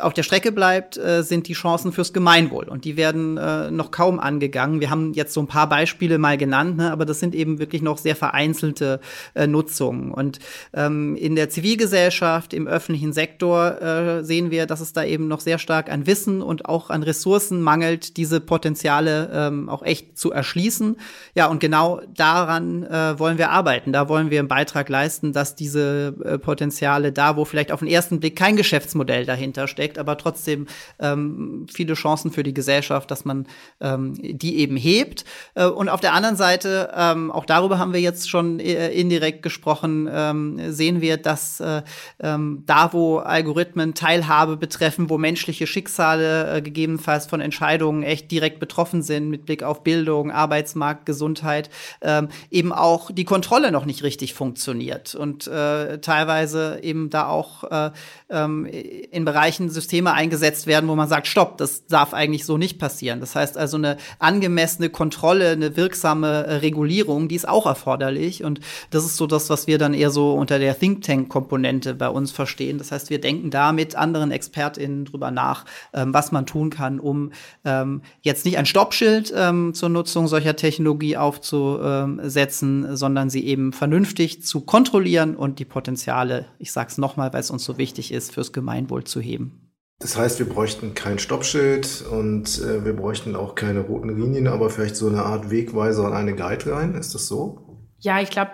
auf 0.00 0.14
der 0.14 0.22
Strecke 0.22 0.50
bleibt, 0.50 0.96
äh, 0.96 1.22
sind 1.22 1.48
die 1.48 1.52
Chancen 1.54 1.92
fürs 1.92 2.12
Gemeinwohl. 2.12 2.68
Und 2.68 2.84
die 2.84 2.96
werden 2.96 3.36
äh, 3.36 3.70
noch 3.70 3.90
kaum 3.90 4.18
angegangen. 4.18 4.80
Wir 4.80 4.90
haben 4.90 5.12
jetzt 5.12 5.34
so 5.34 5.40
ein 5.40 5.46
paar 5.46 5.68
Beispiele 5.68 6.18
mal 6.18 6.36
genannt, 6.36 6.78
ne, 6.78 6.90
aber 6.90 7.04
das 7.04 7.20
sind 7.20 7.34
eben 7.34 7.58
wirklich 7.58 7.82
noch 7.82 7.98
sehr 7.98 8.16
vereinzelte 8.16 9.00
äh, 9.34 9.46
Nutzungen. 9.46 10.10
Und 10.10 10.38
ähm, 10.72 11.16
in 11.16 11.36
der 11.36 11.50
Zivilgesellschaft, 11.50 12.54
im 12.54 12.66
öffentlichen 12.66 13.12
Sektor, 13.12 13.35
Sektor 13.36 13.82
äh, 13.82 14.24
sehen 14.24 14.50
wir, 14.50 14.64
dass 14.64 14.80
es 14.80 14.94
da 14.94 15.04
eben 15.04 15.28
noch 15.28 15.40
sehr 15.40 15.58
stark 15.58 15.92
an 15.92 16.06
Wissen 16.06 16.40
und 16.40 16.64
auch 16.64 16.88
an 16.88 17.02
Ressourcen 17.02 17.60
mangelt, 17.60 18.16
diese 18.16 18.40
Potenziale 18.40 19.30
ähm, 19.30 19.68
auch 19.68 19.82
echt 19.82 20.16
zu 20.16 20.32
erschließen. 20.32 20.96
Ja, 21.34 21.48
und 21.48 21.60
genau 21.60 22.00
daran 22.14 22.84
äh, 22.84 23.18
wollen 23.18 23.36
wir 23.36 23.50
arbeiten. 23.50 23.92
Da 23.92 24.08
wollen 24.08 24.30
wir 24.30 24.38
einen 24.38 24.48
Beitrag 24.48 24.88
leisten, 24.88 25.34
dass 25.34 25.54
diese 25.54 26.14
äh, 26.24 26.38
Potenziale 26.38 27.12
da, 27.12 27.36
wo 27.36 27.44
vielleicht 27.44 27.72
auf 27.72 27.80
den 27.80 27.88
ersten 27.88 28.20
Blick 28.20 28.36
kein 28.36 28.56
Geschäftsmodell 28.56 29.26
dahinter 29.26 29.68
steckt, 29.68 29.98
aber 29.98 30.16
trotzdem 30.16 30.66
ähm, 30.98 31.66
viele 31.70 31.92
Chancen 31.92 32.30
für 32.30 32.42
die 32.42 32.54
Gesellschaft, 32.54 33.10
dass 33.10 33.26
man 33.26 33.46
ähm, 33.82 34.14
die 34.18 34.56
eben 34.60 34.78
hebt. 34.78 35.26
Äh, 35.54 35.66
und 35.66 35.90
auf 35.90 36.00
der 36.00 36.14
anderen 36.14 36.36
Seite, 36.36 36.90
ähm, 36.96 37.30
auch 37.30 37.44
darüber 37.44 37.78
haben 37.78 37.92
wir 37.92 38.00
jetzt 38.00 38.30
schon 38.30 38.60
äh, 38.60 38.88
indirekt 38.92 39.42
gesprochen, 39.42 40.08
ähm, 40.10 40.72
sehen 40.72 41.02
wir, 41.02 41.18
dass 41.18 41.60
äh, 41.60 41.82
ähm, 42.20 42.62
da, 42.64 42.94
wo 42.94 43.15
Algorithmen 43.18 43.94
Teilhabe 43.94 44.56
betreffen, 44.56 45.10
wo 45.10 45.18
menschliche 45.18 45.66
Schicksale 45.66 46.56
äh, 46.56 46.62
gegebenenfalls 46.62 47.26
von 47.26 47.40
Entscheidungen 47.40 48.02
echt 48.02 48.30
direkt 48.30 48.60
betroffen 48.60 49.02
sind 49.02 49.28
mit 49.28 49.46
Blick 49.46 49.62
auf 49.62 49.82
Bildung, 49.82 50.30
Arbeitsmarkt, 50.30 51.06
Gesundheit, 51.06 51.70
ähm, 52.02 52.28
eben 52.50 52.72
auch 52.72 53.10
die 53.10 53.24
Kontrolle 53.24 53.70
noch 53.70 53.84
nicht 53.84 54.02
richtig 54.02 54.34
funktioniert. 54.34 55.14
Und 55.14 55.46
äh, 55.46 55.98
teilweise 55.98 56.80
eben 56.82 57.10
da 57.10 57.28
auch 57.28 57.64
äh, 57.64 57.90
ähm, 58.28 58.66
in 58.66 59.24
Bereichen 59.24 59.70
Systeme 59.70 60.12
eingesetzt 60.12 60.66
werden, 60.66 60.88
wo 60.88 60.96
man 60.96 61.08
sagt, 61.08 61.28
stopp, 61.28 61.58
das 61.58 61.86
darf 61.86 62.12
eigentlich 62.12 62.44
so 62.44 62.58
nicht 62.58 62.78
passieren. 62.78 63.20
Das 63.20 63.36
heißt 63.36 63.56
also 63.56 63.76
eine 63.76 63.98
angemessene 64.18 64.90
Kontrolle, 64.90 65.50
eine 65.50 65.76
wirksame 65.76 66.46
äh, 66.46 66.54
Regulierung, 66.56 67.28
die 67.28 67.36
ist 67.36 67.48
auch 67.48 67.66
erforderlich 67.66 68.42
und 68.42 68.60
das 68.90 69.04
ist 69.04 69.16
so 69.16 69.26
das, 69.26 69.48
was 69.48 69.66
wir 69.66 69.78
dann 69.78 69.94
eher 69.94 70.10
so 70.10 70.34
unter 70.34 70.58
der 70.58 70.78
Think 70.78 71.02
Tank 71.02 71.28
Komponente 71.28 71.94
bei 71.94 72.08
uns 72.08 72.32
verstehen. 72.32 72.78
Das 72.78 72.90
heißt, 72.90 73.10
wir 73.10 73.20
denken 73.20 73.50
da 73.50 73.72
mit 73.72 73.94
anderen 73.94 74.32
ExpertInnen 74.32 75.04
drüber 75.04 75.30
nach, 75.30 75.64
ähm, 75.92 76.12
was 76.12 76.32
man 76.32 76.46
tun 76.46 76.70
kann, 76.70 76.98
um 76.98 77.30
ähm, 77.64 78.02
jetzt 78.22 78.44
nicht 78.44 78.58
ein 78.58 78.66
Stoppschild 78.66 79.32
ähm, 79.36 79.72
zur 79.72 79.88
Nutzung 79.88 80.26
solcher 80.26 80.56
Technologie 80.56 81.16
aufzusetzen, 81.16 82.96
sondern 82.96 83.30
sie 83.30 83.46
eben 83.46 83.72
vernünftig 83.72 84.42
zu 84.42 84.62
kontrollieren 84.62 85.36
und 85.36 85.60
die 85.60 85.64
Potenziale, 85.64 86.46
ich 86.58 86.72
sage 86.72 86.88
es 86.90 86.98
nochmal, 86.98 87.32
weil 87.32 87.40
es 87.40 87.50
uns 87.50 87.64
so 87.64 87.78
wichtig 87.78 88.12
ist, 88.12 88.15
fürs 88.20 88.52
Gemeinwohl 88.52 89.04
zu 89.04 89.20
heben. 89.20 89.72
Das 89.98 90.16
heißt, 90.16 90.38
wir 90.38 90.46
bräuchten 90.46 90.94
kein 90.94 91.18
Stoppschild 91.18 92.04
und 92.10 92.60
äh, 92.60 92.84
wir 92.84 92.94
bräuchten 92.94 93.34
auch 93.34 93.54
keine 93.54 93.80
roten 93.80 94.10
Linien, 94.10 94.46
aber 94.46 94.68
vielleicht 94.68 94.96
so 94.96 95.08
eine 95.08 95.22
Art 95.22 95.50
Wegweiser 95.50 96.04
und 96.04 96.12
eine 96.12 96.34
Guideline. 96.34 96.98
Ist 96.98 97.14
das 97.14 97.28
so? 97.28 97.80
Ja, 97.98 98.20
ich 98.20 98.28
glaube, 98.28 98.50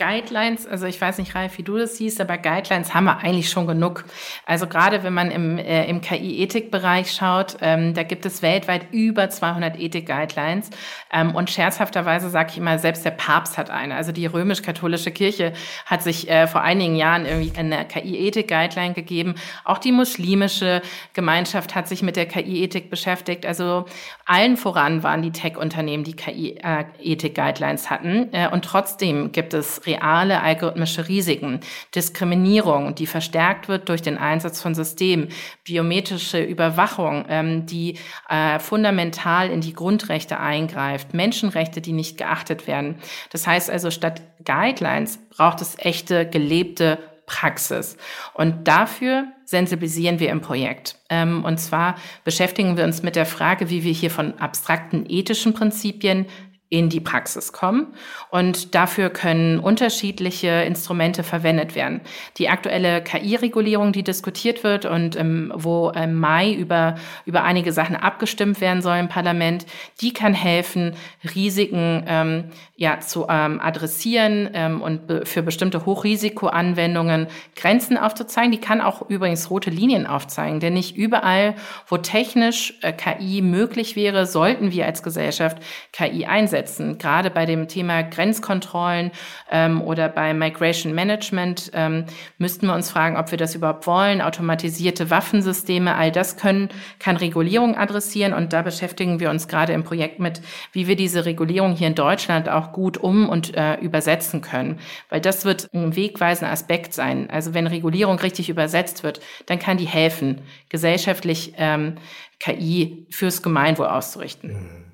Guidelines, 0.00 0.66
also 0.66 0.86
ich 0.86 0.98
weiß 0.98 1.18
nicht, 1.18 1.34
Ralf, 1.34 1.58
wie 1.58 1.62
du 1.62 1.76
das 1.76 1.98
siehst, 1.98 2.22
aber 2.22 2.38
Guidelines 2.38 2.94
haben 2.94 3.04
wir 3.04 3.18
eigentlich 3.18 3.50
schon 3.50 3.66
genug. 3.66 4.06
Also 4.46 4.66
gerade 4.66 5.04
wenn 5.04 5.12
man 5.12 5.30
im, 5.30 5.58
äh, 5.58 5.84
im 5.84 6.00
KI-Ethik-Bereich 6.00 7.12
schaut, 7.12 7.58
ähm, 7.60 7.92
da 7.92 8.02
gibt 8.02 8.24
es 8.24 8.40
weltweit 8.40 8.86
über 8.92 9.28
200 9.28 9.78
Ethik-Guidelines. 9.78 10.70
Ähm, 11.12 11.34
und 11.34 11.50
scherzhafterweise 11.50 12.30
sage 12.30 12.48
ich 12.52 12.56
immer, 12.56 12.78
selbst 12.78 13.04
der 13.04 13.10
Papst 13.10 13.58
hat 13.58 13.68
eine. 13.68 13.94
Also 13.94 14.10
die 14.10 14.24
römisch-katholische 14.24 15.10
Kirche 15.10 15.52
hat 15.84 16.02
sich 16.02 16.30
äh, 16.30 16.46
vor 16.46 16.62
einigen 16.62 16.96
Jahren 16.96 17.26
irgendwie 17.26 17.52
eine 17.58 17.84
KI-Ethik-Guideline 17.84 18.94
gegeben. 18.94 19.34
Auch 19.64 19.78
die 19.78 19.92
muslimische 19.92 20.80
Gemeinschaft 21.12 21.74
hat 21.74 21.88
sich 21.88 22.02
mit 22.02 22.16
der 22.16 22.24
KI-Ethik 22.24 22.88
beschäftigt. 22.88 23.44
Also 23.44 23.84
allen 24.24 24.56
voran 24.56 25.02
waren 25.02 25.20
die 25.20 25.32
Tech-Unternehmen, 25.32 26.04
die 26.04 26.16
KI-Ethik-Guidelines 26.16 27.90
hatten. 27.90 28.32
Äh, 28.32 28.48
und 28.48 28.64
trotzdem 28.64 29.32
gibt 29.32 29.52
es 29.52 29.82
reale 29.90 30.42
algorithmische 30.42 31.08
Risiken, 31.08 31.60
Diskriminierung, 31.94 32.94
die 32.94 33.06
verstärkt 33.06 33.68
wird 33.68 33.88
durch 33.88 34.02
den 34.02 34.18
Einsatz 34.18 34.60
von 34.60 34.74
Systemen, 34.74 35.28
biometrische 35.64 36.42
Überwachung, 36.42 37.24
ähm, 37.28 37.66
die 37.66 37.98
äh, 38.28 38.58
fundamental 38.58 39.50
in 39.50 39.60
die 39.60 39.72
Grundrechte 39.72 40.38
eingreift, 40.38 41.14
Menschenrechte, 41.14 41.80
die 41.80 41.92
nicht 41.92 42.18
geachtet 42.18 42.66
werden. 42.66 42.96
Das 43.30 43.46
heißt 43.46 43.70
also, 43.70 43.90
statt 43.90 44.22
Guidelines 44.44 45.18
braucht 45.30 45.60
es 45.60 45.76
echte, 45.78 46.26
gelebte 46.26 46.98
Praxis. 47.26 47.96
Und 48.34 48.66
dafür 48.66 49.28
sensibilisieren 49.44 50.18
wir 50.18 50.30
im 50.30 50.40
Projekt. 50.40 50.96
Ähm, 51.08 51.44
und 51.44 51.58
zwar 51.58 51.94
beschäftigen 52.24 52.76
wir 52.76 52.84
uns 52.84 53.02
mit 53.02 53.14
der 53.14 53.26
Frage, 53.26 53.70
wie 53.70 53.84
wir 53.84 53.92
hier 53.92 54.10
von 54.10 54.38
abstrakten 54.38 55.06
ethischen 55.08 55.54
Prinzipien 55.54 56.26
in 56.70 56.88
die 56.88 57.00
Praxis 57.00 57.52
kommen. 57.52 57.88
Und 58.30 58.76
dafür 58.76 59.10
können 59.10 59.58
unterschiedliche 59.58 60.48
Instrumente 60.62 61.24
verwendet 61.24 61.74
werden. 61.74 62.00
Die 62.38 62.48
aktuelle 62.48 63.02
KI-Regulierung, 63.02 63.90
die 63.92 64.04
diskutiert 64.04 64.62
wird 64.62 64.86
und 64.86 65.16
ähm, 65.16 65.52
wo 65.54 65.90
im 65.90 66.14
Mai 66.14 66.52
über, 66.52 66.94
über 67.26 67.42
einige 67.42 67.72
Sachen 67.72 67.96
abgestimmt 67.96 68.60
werden 68.60 68.82
soll 68.82 68.98
im 68.98 69.08
Parlament, 69.08 69.66
die 70.00 70.12
kann 70.12 70.32
helfen, 70.32 70.94
Risiken 71.34 72.04
ähm, 72.06 72.44
ja, 72.76 73.00
zu 73.00 73.26
ähm, 73.28 73.60
adressieren 73.60 74.50
ähm, 74.54 74.80
und 74.80 75.08
be 75.08 75.26
für 75.26 75.42
bestimmte 75.42 75.84
Hochrisikoanwendungen 75.84 77.26
Grenzen 77.56 77.98
aufzuzeigen. 77.98 78.52
Die 78.52 78.60
kann 78.60 78.80
auch 78.80 79.10
übrigens 79.10 79.50
rote 79.50 79.70
Linien 79.70 80.06
aufzeigen, 80.06 80.60
denn 80.60 80.74
nicht 80.74 80.96
überall, 80.96 81.56
wo 81.88 81.96
technisch 81.96 82.74
äh, 82.82 82.92
KI 82.92 83.42
möglich 83.42 83.96
wäre, 83.96 84.24
sollten 84.24 84.70
wir 84.70 84.86
als 84.86 85.02
Gesellschaft 85.02 85.58
KI 85.92 86.26
einsetzen 86.26 86.59
umsetzen. 86.60 86.98
Gerade 86.98 87.30
bei 87.30 87.46
dem 87.46 87.68
Thema 87.68 88.02
Grenzkontrollen 88.02 89.10
ähm, 89.50 89.82
oder 89.82 90.08
bei 90.08 90.34
Migration 90.34 90.94
Management 90.94 91.70
ähm, 91.74 92.04
müssten 92.38 92.66
wir 92.66 92.74
uns 92.74 92.90
fragen, 92.90 93.16
ob 93.16 93.30
wir 93.30 93.38
das 93.38 93.54
überhaupt 93.54 93.86
wollen. 93.86 94.20
Automatisierte 94.20 95.10
Waffensysteme, 95.10 95.94
all 95.94 96.12
das 96.12 96.36
können, 96.36 96.68
kann 96.98 97.16
Regulierung 97.16 97.76
adressieren. 97.76 98.32
Und 98.32 98.52
da 98.52 98.62
beschäftigen 98.62 99.20
wir 99.20 99.30
uns 99.30 99.48
gerade 99.48 99.72
im 99.72 99.84
Projekt 99.84 100.20
mit, 100.20 100.42
wie 100.72 100.86
wir 100.86 100.96
diese 100.96 101.24
Regulierung 101.24 101.74
hier 101.74 101.88
in 101.88 101.94
Deutschland 101.94 102.48
auch 102.48 102.72
gut 102.72 102.98
um- 102.98 103.28
und 103.28 103.56
äh, 103.56 103.76
übersetzen 103.76 104.40
können. 104.40 104.78
Weil 105.08 105.20
das 105.20 105.44
wird 105.44 105.70
ein 105.72 105.96
wegweisender 105.96 106.52
Aspekt 106.52 106.94
sein. 106.94 107.28
Also 107.30 107.54
wenn 107.54 107.66
Regulierung 107.66 108.18
richtig 108.18 108.48
übersetzt 108.48 109.02
wird, 109.02 109.20
dann 109.46 109.58
kann 109.58 109.78
die 109.78 109.86
helfen, 109.86 110.42
gesellschaftlich 110.68 111.54
ähm, 111.56 111.96
KI 112.38 113.06
fürs 113.10 113.42
Gemeinwohl 113.42 113.86
auszurichten. 113.86 114.52
Mhm. 114.52 114.89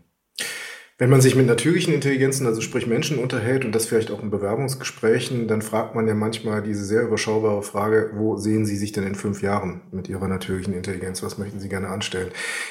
Wenn 0.98 1.10
man 1.10 1.20
sich 1.20 1.36
mit 1.36 1.46
natürlichen 1.46 1.92
Intelligenzen, 1.92 2.46
also 2.46 2.62
sprich 2.62 2.86
Menschen 2.86 3.18
unterhält 3.18 3.66
und 3.66 3.74
das 3.74 3.84
vielleicht 3.84 4.10
auch 4.10 4.22
in 4.22 4.30
Bewerbungsgesprächen, 4.30 5.46
dann 5.46 5.60
fragt 5.60 5.94
man 5.94 6.08
ja 6.08 6.14
manchmal 6.14 6.62
diese 6.62 6.86
sehr 6.86 7.02
überschaubare 7.02 7.62
Frage, 7.62 8.12
wo 8.14 8.38
sehen 8.38 8.64
Sie 8.64 8.78
sich 8.78 8.92
denn 8.92 9.04
in 9.06 9.14
fünf 9.14 9.42
Jahren 9.42 9.82
mit 9.90 10.08
Ihrer 10.08 10.26
natürlichen 10.26 10.72
Intelligenz? 10.72 11.22
Was 11.22 11.36
möchten 11.36 11.60
Sie 11.60 11.68
gerne 11.68 11.88
anstellen? 11.88 12.30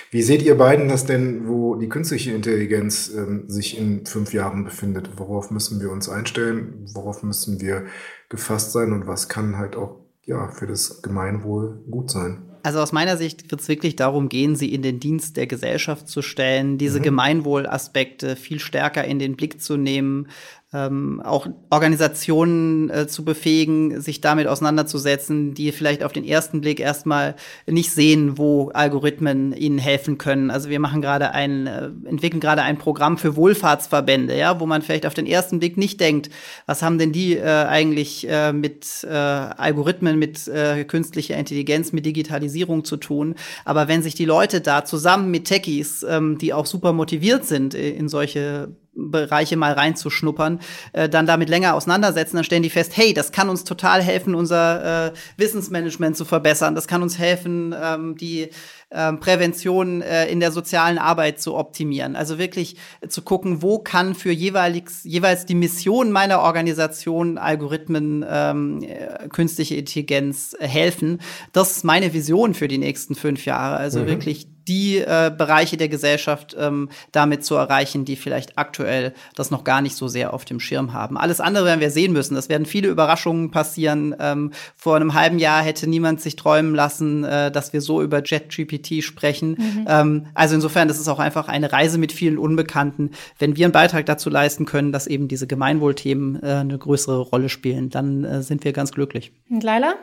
Wie 0.10 0.24
seht 0.24 0.42
ihr 0.42 0.58
beiden 0.58 0.90
das 0.90 1.06
denn, 1.06 1.48
wo 1.48 1.76
die 1.76 1.88
künstliche 1.88 2.32
Intelligenz 2.32 3.12
ähm, 3.16 3.44
sich 3.48 3.78
in 3.78 4.08
fünf 4.08 4.34
Jahren 4.34 4.64
befindet? 4.64 5.12
Worauf 5.18 5.52
müssen 5.52 5.80
wir 5.80 5.92
uns 5.92 6.10
einstellen? 6.10 6.88
Worauf 6.96 7.22
müssen 7.22 7.62
wir 7.62 7.86
gefasst 8.30 8.72
sein? 8.72 8.92
Und 8.92 9.06
was 9.06 9.30
kann 9.30 9.60
halt 9.60 9.76
auch 9.76 10.00
ja, 10.24 10.48
für 10.48 10.66
das 10.66 11.04
Gemeinwohl 11.04 11.84
gut 11.92 12.10
sein? 12.10 12.55
Also 12.65 12.80
aus 12.80 12.91
meiner 12.91 13.15
Sicht 13.15 13.51
wird 13.51 13.62
es 13.62 13.67
wirklich 13.67 13.95
darum 13.95 14.28
gehen, 14.28 14.56
sie 14.56 14.73
in 14.73 14.82
den 14.82 14.99
Dienst 14.99 15.38
der 15.38 15.45
Gesellschaft 15.45 16.08
zu 16.10 16.23
stellen, 16.23 16.80
diese 16.80 16.97
mhm. 16.97 17.04
Gemeinwohlaspekte 17.04 18.36
viel 18.36 18.58
stärker 18.58 19.06
in 19.06 19.19
den 19.19 19.36
Blick 19.36 19.62
zu 19.62 19.78
nehmen, 19.78 20.30
ähm, 20.73 21.21
auch 21.23 21.47
Organisationen 21.69 22.89
äh, 22.89 23.08
zu 23.08 23.23
befähigen, 23.23 24.01
sich 24.01 24.19
damit 24.19 24.47
auseinanderzusetzen, 24.47 25.54
die 25.54 25.71
vielleicht 25.71 26.04
auf 26.04 26.12
den 26.12 26.25
ersten 26.25 26.62
Blick 26.62 26.80
erstmal 26.80 27.36
nicht 27.67 27.91
sehen, 27.91 28.38
wo 28.38 28.69
Algorithmen 28.73 29.54
ihnen 29.54 29.78
helfen 29.78 30.17
können. 30.17 30.49
Also 30.49 30.69
wir 30.69 30.80
machen 30.80 31.01
gerade 31.01 31.32
ein, 31.32 31.67
äh, 31.67 31.89
entwickeln 32.06 32.39
gerade 32.39 32.63
ein 32.63 32.78
Programm 32.78 33.17
für 33.17 33.36
Wohlfahrtsverbände, 33.36 34.38
ja, 34.38 34.60
wo 34.60 34.65
man 34.65 34.82
vielleicht 34.82 35.06
auf 35.06 35.13
den 35.13 35.28
ersten 35.28 35.60
Blick 35.60 35.78
nicht 35.78 35.99
denkt, 35.99 36.30
was 36.65 36.82
haben 36.82 36.97
denn 36.97 37.12
die 37.12 37.38
äh, 37.38 37.43
eigentlich 37.43 38.28
äh, 38.28 38.51
mit 38.51 39.04
äh, 39.04 39.13
Algorithmen, 39.13 40.17
mit 40.17 40.47
äh, 40.47 40.84
künstlicher 40.84 41.38
Intelligenz, 41.38 41.93
mit 41.93 42.06
Digitalisierung 42.06 42.84
zu 42.84 42.97
tun. 42.97 43.36
Aber 43.65 43.88
wenn 43.88 44.01
sich 44.01 44.15
die 44.15 44.25
Leute 44.25 44.62
da 44.62 44.84
zusammen 44.84 45.32
mit 45.32 45.45
Techies, 45.45 46.04
ähm, 46.10 46.38
die 46.38 46.54
auch 46.54 46.65
super 46.65 46.91
motiviert 46.91 47.45
sind, 47.45 47.73
in 47.75 48.10
solche 48.10 48.75
Bereiche 48.96 49.58
mal 49.58 49.74
reinzuschnuppern, 49.74 50.60
äh, 50.94 51.10
dann 51.10 51.26
damit 51.26 51.50
länger 51.50 51.76
auseinandersetzen, 51.76 52.38
dann 52.38 52.46
stellen 52.46 52.64
die 52.64 52.70
fest, 52.70 52.96
hey, 52.96 53.14
das 53.14 53.32
kann 53.32 53.50
uns 53.50 53.64
total 53.64 54.02
helfen, 54.02 54.36
unser 54.36 55.08
äh, 55.08 55.14
Wissensmanagement 55.38 56.16
zu 56.18 56.26
verbessern, 56.26 56.76
das 56.76 56.88
kann 56.88 57.04
uns 57.04 57.20
helfen, 57.20 57.76
ähm, 57.80 58.16
die 58.18 58.50
ähm, 58.92 59.20
Prävention 59.20 60.02
äh, 60.02 60.28
in 60.28 60.40
der 60.40 60.52
sozialen 60.52 60.98
Arbeit 60.98 61.42
zu 61.42 61.56
optimieren. 61.56 62.16
Also 62.16 62.38
wirklich 62.38 62.78
zu 63.08 63.22
gucken, 63.24 63.62
wo 63.62 63.80
kann 63.80 64.16
für 64.16 64.32
jeweils, 64.32 65.04
jeweils 65.04 65.46
die 65.46 65.56
Mission 65.56 66.12
meiner 66.12 66.40
Organisation 66.40 67.38
Algorithmen, 67.38 68.26
ähm, 68.28 68.84
äh, 68.84 69.28
künstliche 69.28 69.76
Intelligenz 69.76 70.56
äh, 70.58 70.68
helfen. 70.68 71.20
Das 71.52 71.72
ist 71.72 71.84
meine 71.84 72.14
Vision 72.14 72.54
für 72.54 72.68
die 72.68 72.78
nächsten 72.78 73.16
fünf 73.16 73.46
Jahre. 73.46 73.78
Also 73.78 74.02
mhm. 74.02 74.08
wirklich 74.08 74.48
die 74.67 74.97
äh, 74.97 75.32
Bereiche 75.36 75.78
der 75.78 75.89
Gesellschaft 75.89 76.56
ähm, 76.60 76.89
damit 77.12 77.45
zu 77.45 77.56
erreichen, 77.56 78.06
die 78.06 78.15
vielleicht 78.15 78.58
aktuell 78.58 79.13
das 79.36 79.51
noch 79.51 79.63
gar 79.63 79.82
nicht 79.82 79.95
so 79.95 80.08
sehr 80.08 80.34
auf 80.34 80.45
dem 80.45 80.60
Schirm 80.60 80.93
haben. 80.93 81.17
Alles 81.17 81.39
andere 81.39 81.65
werden 81.65 81.82
wir 81.82 81.91
sehen 81.91 82.13
müssen. 82.13 82.36
Das 82.36 82.49
werden 82.49 82.65
viele 82.65 82.88
Überraschungen 82.88 83.51
passieren. 83.51 84.15
Ähm, 84.19 84.51
vor 84.75 84.95
einem 84.95 85.13
halben 85.13 85.39
Jahr 85.39 85.62
hätte 85.62 85.88
niemand 85.88 86.21
sich 86.21 86.36
träumen 86.36 86.73
lassen, 86.73 87.23
äh, 87.23 87.51
dass 87.51 87.73
wir 87.73 87.82
so 87.82 88.01
über 88.01 88.23
JetGPT 88.23 89.04
sprechen. 89.04 89.51
Mhm. 89.51 89.86
Ähm, 89.88 90.28
also 90.34 90.56
insofern, 90.56 90.88
das 90.88 90.99
ist 90.99 91.08
auch 91.08 91.19
einfach 91.19 91.47
eine 91.47 91.71
Reise 91.71 91.97
mit 91.97 92.12
vielen 92.12 92.38
Unbekannten. 92.38 93.12
Wenn 93.39 93.56
wir 93.56 93.65
einen 93.65 93.73
Beitrag 93.73 94.06
dazu 94.06 94.30
leisten 94.30 94.65
können, 94.65 94.91
dass 94.91 95.08
eben 95.08 95.28
diese 95.28 95.47
Gemeinwohlthemen 95.47 96.41
äh, 96.41 96.47
eine 96.47 96.78
größere 96.78 97.19
Rolle 97.19 97.49
spielen, 97.49 97.89
dann 97.89 98.23
äh, 98.23 98.41
sind 98.41 98.63
wir 98.63 98.73
ganz 98.73 98.91
glücklich. 98.91 99.32
Und 99.49 99.63
Laila? 99.63 99.95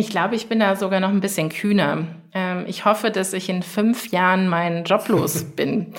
Ich 0.00 0.08
glaube, 0.08 0.34
ich 0.34 0.46
bin 0.46 0.60
da 0.60 0.76
sogar 0.76 0.98
noch 0.98 1.10
ein 1.10 1.20
bisschen 1.20 1.50
kühner. 1.50 2.06
Ähm, 2.32 2.64
ich 2.66 2.86
hoffe, 2.86 3.10
dass 3.10 3.34
ich 3.34 3.50
in 3.50 3.62
fünf 3.62 4.10
Jahren 4.10 4.48
meinen 4.48 4.84
Job 4.84 5.06
los 5.08 5.44
bin. 5.56 5.92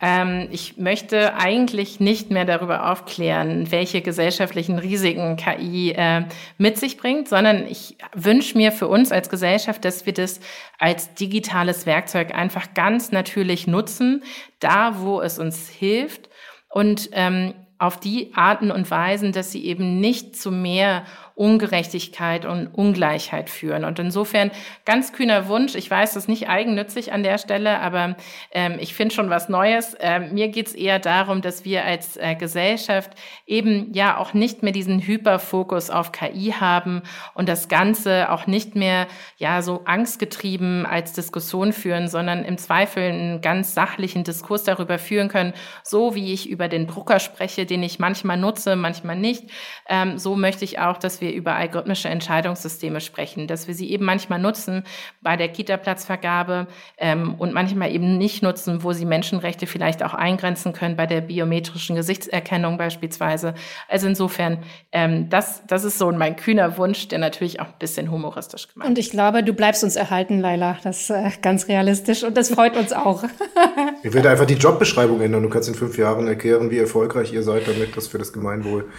ähm, 0.00 0.48
ich 0.50 0.76
möchte 0.76 1.36
eigentlich 1.36 2.00
nicht 2.00 2.32
mehr 2.32 2.44
darüber 2.44 2.90
aufklären, 2.90 3.70
welche 3.70 4.02
gesellschaftlichen 4.02 4.80
Risiken 4.80 5.36
KI 5.36 5.92
äh, 5.92 6.24
mit 6.58 6.78
sich 6.78 6.96
bringt, 6.96 7.28
sondern 7.28 7.68
ich 7.68 7.96
wünsche 8.12 8.58
mir 8.58 8.72
für 8.72 8.88
uns 8.88 9.12
als 9.12 9.28
Gesellschaft, 9.30 9.84
dass 9.84 10.04
wir 10.04 10.14
das 10.14 10.40
als 10.80 11.14
digitales 11.14 11.86
Werkzeug 11.86 12.34
einfach 12.34 12.74
ganz 12.74 13.12
natürlich 13.12 13.68
nutzen, 13.68 14.24
da 14.58 14.98
wo 14.98 15.20
es 15.20 15.38
uns 15.38 15.68
hilft 15.68 16.28
und 16.70 17.08
ähm, 17.12 17.54
auf 17.78 18.00
die 18.00 18.32
Arten 18.34 18.70
und 18.70 18.90
Weisen, 18.90 19.30
dass 19.30 19.52
sie 19.52 19.64
eben 19.64 20.00
nicht 20.00 20.36
zu 20.36 20.50
mehr 20.50 21.04
Ungerechtigkeit 21.36 22.44
und 22.44 22.68
Ungleichheit 22.68 23.50
führen. 23.50 23.84
Und 23.84 23.98
insofern 23.98 24.52
ganz 24.84 25.12
kühner 25.12 25.48
Wunsch. 25.48 25.74
Ich 25.74 25.90
weiß, 25.90 26.14
das 26.14 26.24
ist 26.24 26.28
nicht 26.28 26.48
eigennützig 26.48 27.12
an 27.12 27.24
der 27.24 27.38
Stelle, 27.38 27.80
aber 27.80 28.14
ähm, 28.52 28.76
ich 28.78 28.94
finde 28.94 29.14
schon 29.14 29.30
was 29.30 29.48
Neues. 29.48 29.96
Ähm, 29.98 30.32
mir 30.32 30.48
geht 30.48 30.68
es 30.68 30.74
eher 30.74 31.00
darum, 31.00 31.42
dass 31.42 31.64
wir 31.64 31.84
als 31.84 32.16
äh, 32.16 32.36
Gesellschaft 32.36 33.10
eben 33.46 33.92
ja 33.92 34.16
auch 34.16 34.32
nicht 34.32 34.62
mehr 34.62 34.72
diesen 34.72 35.00
Hyperfokus 35.00 35.90
auf 35.90 36.12
KI 36.12 36.54
haben 36.58 37.02
und 37.34 37.48
das 37.48 37.68
Ganze 37.68 38.30
auch 38.30 38.46
nicht 38.46 38.76
mehr 38.76 39.08
ja 39.36 39.60
so 39.62 39.82
angstgetrieben 39.86 40.86
als 40.86 41.14
Diskussion 41.14 41.72
führen, 41.72 42.06
sondern 42.06 42.44
im 42.44 42.58
Zweifel 42.58 43.02
einen 43.02 43.40
ganz 43.40 43.74
sachlichen 43.74 44.22
Diskurs 44.22 44.62
darüber 44.62 45.00
führen 45.00 45.28
können, 45.28 45.52
so 45.82 46.14
wie 46.14 46.32
ich 46.32 46.48
über 46.48 46.68
den 46.68 46.86
Drucker 46.86 47.18
spreche, 47.18 47.66
den 47.66 47.82
ich 47.82 47.98
manchmal 47.98 48.36
nutze, 48.36 48.76
manchmal 48.76 49.16
nicht. 49.16 49.50
Ähm, 49.88 50.16
so 50.18 50.36
möchte 50.36 50.64
ich 50.64 50.78
auch, 50.78 50.96
dass 50.96 51.20
wir 51.20 51.23
wir 51.24 51.32
über 51.32 51.54
algorithmische 51.54 52.08
Entscheidungssysteme 52.08 53.00
sprechen, 53.00 53.46
dass 53.46 53.66
wir 53.66 53.74
sie 53.74 53.90
eben 53.90 54.04
manchmal 54.04 54.38
nutzen 54.38 54.84
bei 55.22 55.36
der 55.36 55.48
Kita-Platzvergabe 55.48 56.66
ähm, 56.98 57.34
und 57.38 57.54
manchmal 57.54 57.90
eben 57.90 58.18
nicht 58.18 58.42
nutzen, 58.42 58.82
wo 58.82 58.92
sie 58.92 59.06
Menschenrechte 59.06 59.66
vielleicht 59.66 60.02
auch 60.02 60.14
eingrenzen 60.14 60.72
können, 60.72 60.96
bei 60.96 61.06
der 61.06 61.22
biometrischen 61.22 61.96
Gesichtserkennung 61.96 62.76
beispielsweise. 62.76 63.54
Also 63.88 64.06
insofern, 64.06 64.58
ähm, 64.92 65.30
das, 65.30 65.62
das 65.66 65.84
ist 65.84 65.98
so 65.98 66.12
mein 66.12 66.36
kühner 66.36 66.76
Wunsch, 66.76 67.08
der 67.08 67.18
natürlich 67.18 67.60
auch 67.60 67.66
ein 67.66 67.78
bisschen 67.78 68.10
humoristisch 68.10 68.68
gemacht 68.68 68.88
Und 68.88 68.98
ich 68.98 69.10
glaube, 69.10 69.42
du 69.42 69.54
bleibst 69.54 69.82
uns 69.82 69.96
erhalten, 69.96 70.40
Laila. 70.40 70.78
Das 70.84 71.02
ist 71.02 71.10
äh, 71.10 71.30
ganz 71.40 71.68
realistisch 71.68 72.22
und 72.22 72.36
das 72.36 72.50
freut 72.50 72.76
uns 72.76 72.92
auch. 72.92 73.24
ich 74.02 74.12
würde 74.12 74.30
einfach 74.30 74.46
die 74.46 74.54
Jobbeschreibung 74.54 75.22
ändern. 75.22 75.42
Du 75.42 75.48
kannst 75.48 75.68
in 75.68 75.74
fünf 75.74 75.96
Jahren 75.96 76.28
erklären, 76.28 76.70
wie 76.70 76.78
erfolgreich 76.78 77.32
ihr 77.32 77.42
seid, 77.42 77.66
damit 77.66 77.96
das 77.96 78.08
für 78.08 78.18
das 78.18 78.32
Gemeinwohl 78.32 78.90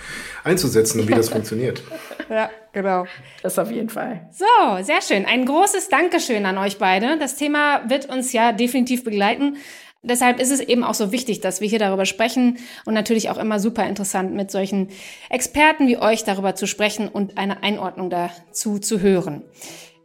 einzusetzen 0.43 1.01
und 1.01 1.07
wie 1.07 1.13
das 1.13 1.29
funktioniert. 1.35 1.83
Ja, 2.29 2.49
genau. 2.73 3.05
Das 3.43 3.59
auf 3.59 3.71
jeden 3.71 3.89
Fall. 3.89 4.27
So, 4.31 4.45
sehr 4.81 5.01
schön. 5.01 5.25
Ein 5.25 5.45
großes 5.45 5.89
Dankeschön 5.89 6.45
an 6.45 6.57
euch 6.57 6.77
beide. 6.77 7.17
Das 7.17 7.35
Thema 7.35 7.89
wird 7.89 8.07
uns 8.07 8.33
ja 8.33 8.51
definitiv 8.51 9.03
begleiten. 9.03 9.57
Deshalb 10.07 10.39
ist 10.39 10.51
es 10.51 10.59
eben 10.59 10.83
auch 10.83 10.93
so 10.93 11.11
wichtig, 11.11 11.41
dass 11.41 11.61
wir 11.61 11.67
hier 11.67 11.79
darüber 11.79 12.05
sprechen 12.05 12.59
und 12.85 12.93
natürlich 12.93 13.31
auch 13.31 13.37
immer 13.37 13.59
super 13.59 13.87
interessant, 13.87 14.33
mit 14.33 14.51
solchen 14.51 14.89
Experten 15.29 15.87
wie 15.87 15.97
euch 15.97 16.23
darüber 16.23 16.53
zu 16.53 16.67
sprechen 16.67 17.07
und 17.07 17.37
eine 17.39 17.63
Einordnung 17.63 18.11
dazu 18.11 18.77
zu 18.77 18.99
hören. 18.99 19.43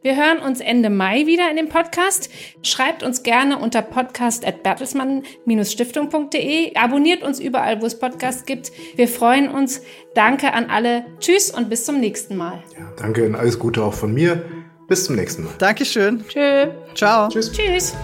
Wir 0.02 0.16
hören 0.16 0.38
uns 0.38 0.60
Ende 0.60 0.88
Mai 0.88 1.26
wieder 1.26 1.50
in 1.50 1.56
dem 1.56 1.68
Podcast. 1.68 2.30
Schreibt 2.62 3.02
uns 3.02 3.22
gerne 3.22 3.58
unter 3.58 3.82
podcast.bertelsmann-stiftung.de. 3.82 6.74
Abonniert 6.74 7.22
uns 7.22 7.38
überall, 7.38 7.82
wo 7.82 7.86
es 7.86 7.98
Podcasts 7.98 8.46
gibt. 8.46 8.72
Wir 8.96 9.08
freuen 9.08 9.50
uns. 9.50 9.82
Danke 10.14 10.54
an 10.54 10.70
alle. 10.70 11.04
Tschüss 11.18 11.50
und 11.50 11.68
bis 11.68 11.84
zum 11.84 12.00
nächsten 12.00 12.38
Mal. 12.38 12.64
Ja, 12.78 12.90
danke 12.96 13.26
und 13.26 13.34
alles 13.34 13.58
Gute 13.58 13.84
auch 13.84 13.92
von 13.92 14.14
mir. 14.14 14.42
Bis 14.88 15.04
zum 15.04 15.16
nächsten 15.16 15.44
Mal. 15.44 15.52
Dankeschön. 15.58 16.24
Tschö. 16.26 16.68
Ciao. 16.94 17.28
Tschüss. 17.28 17.52
Tschüss. 17.52 17.94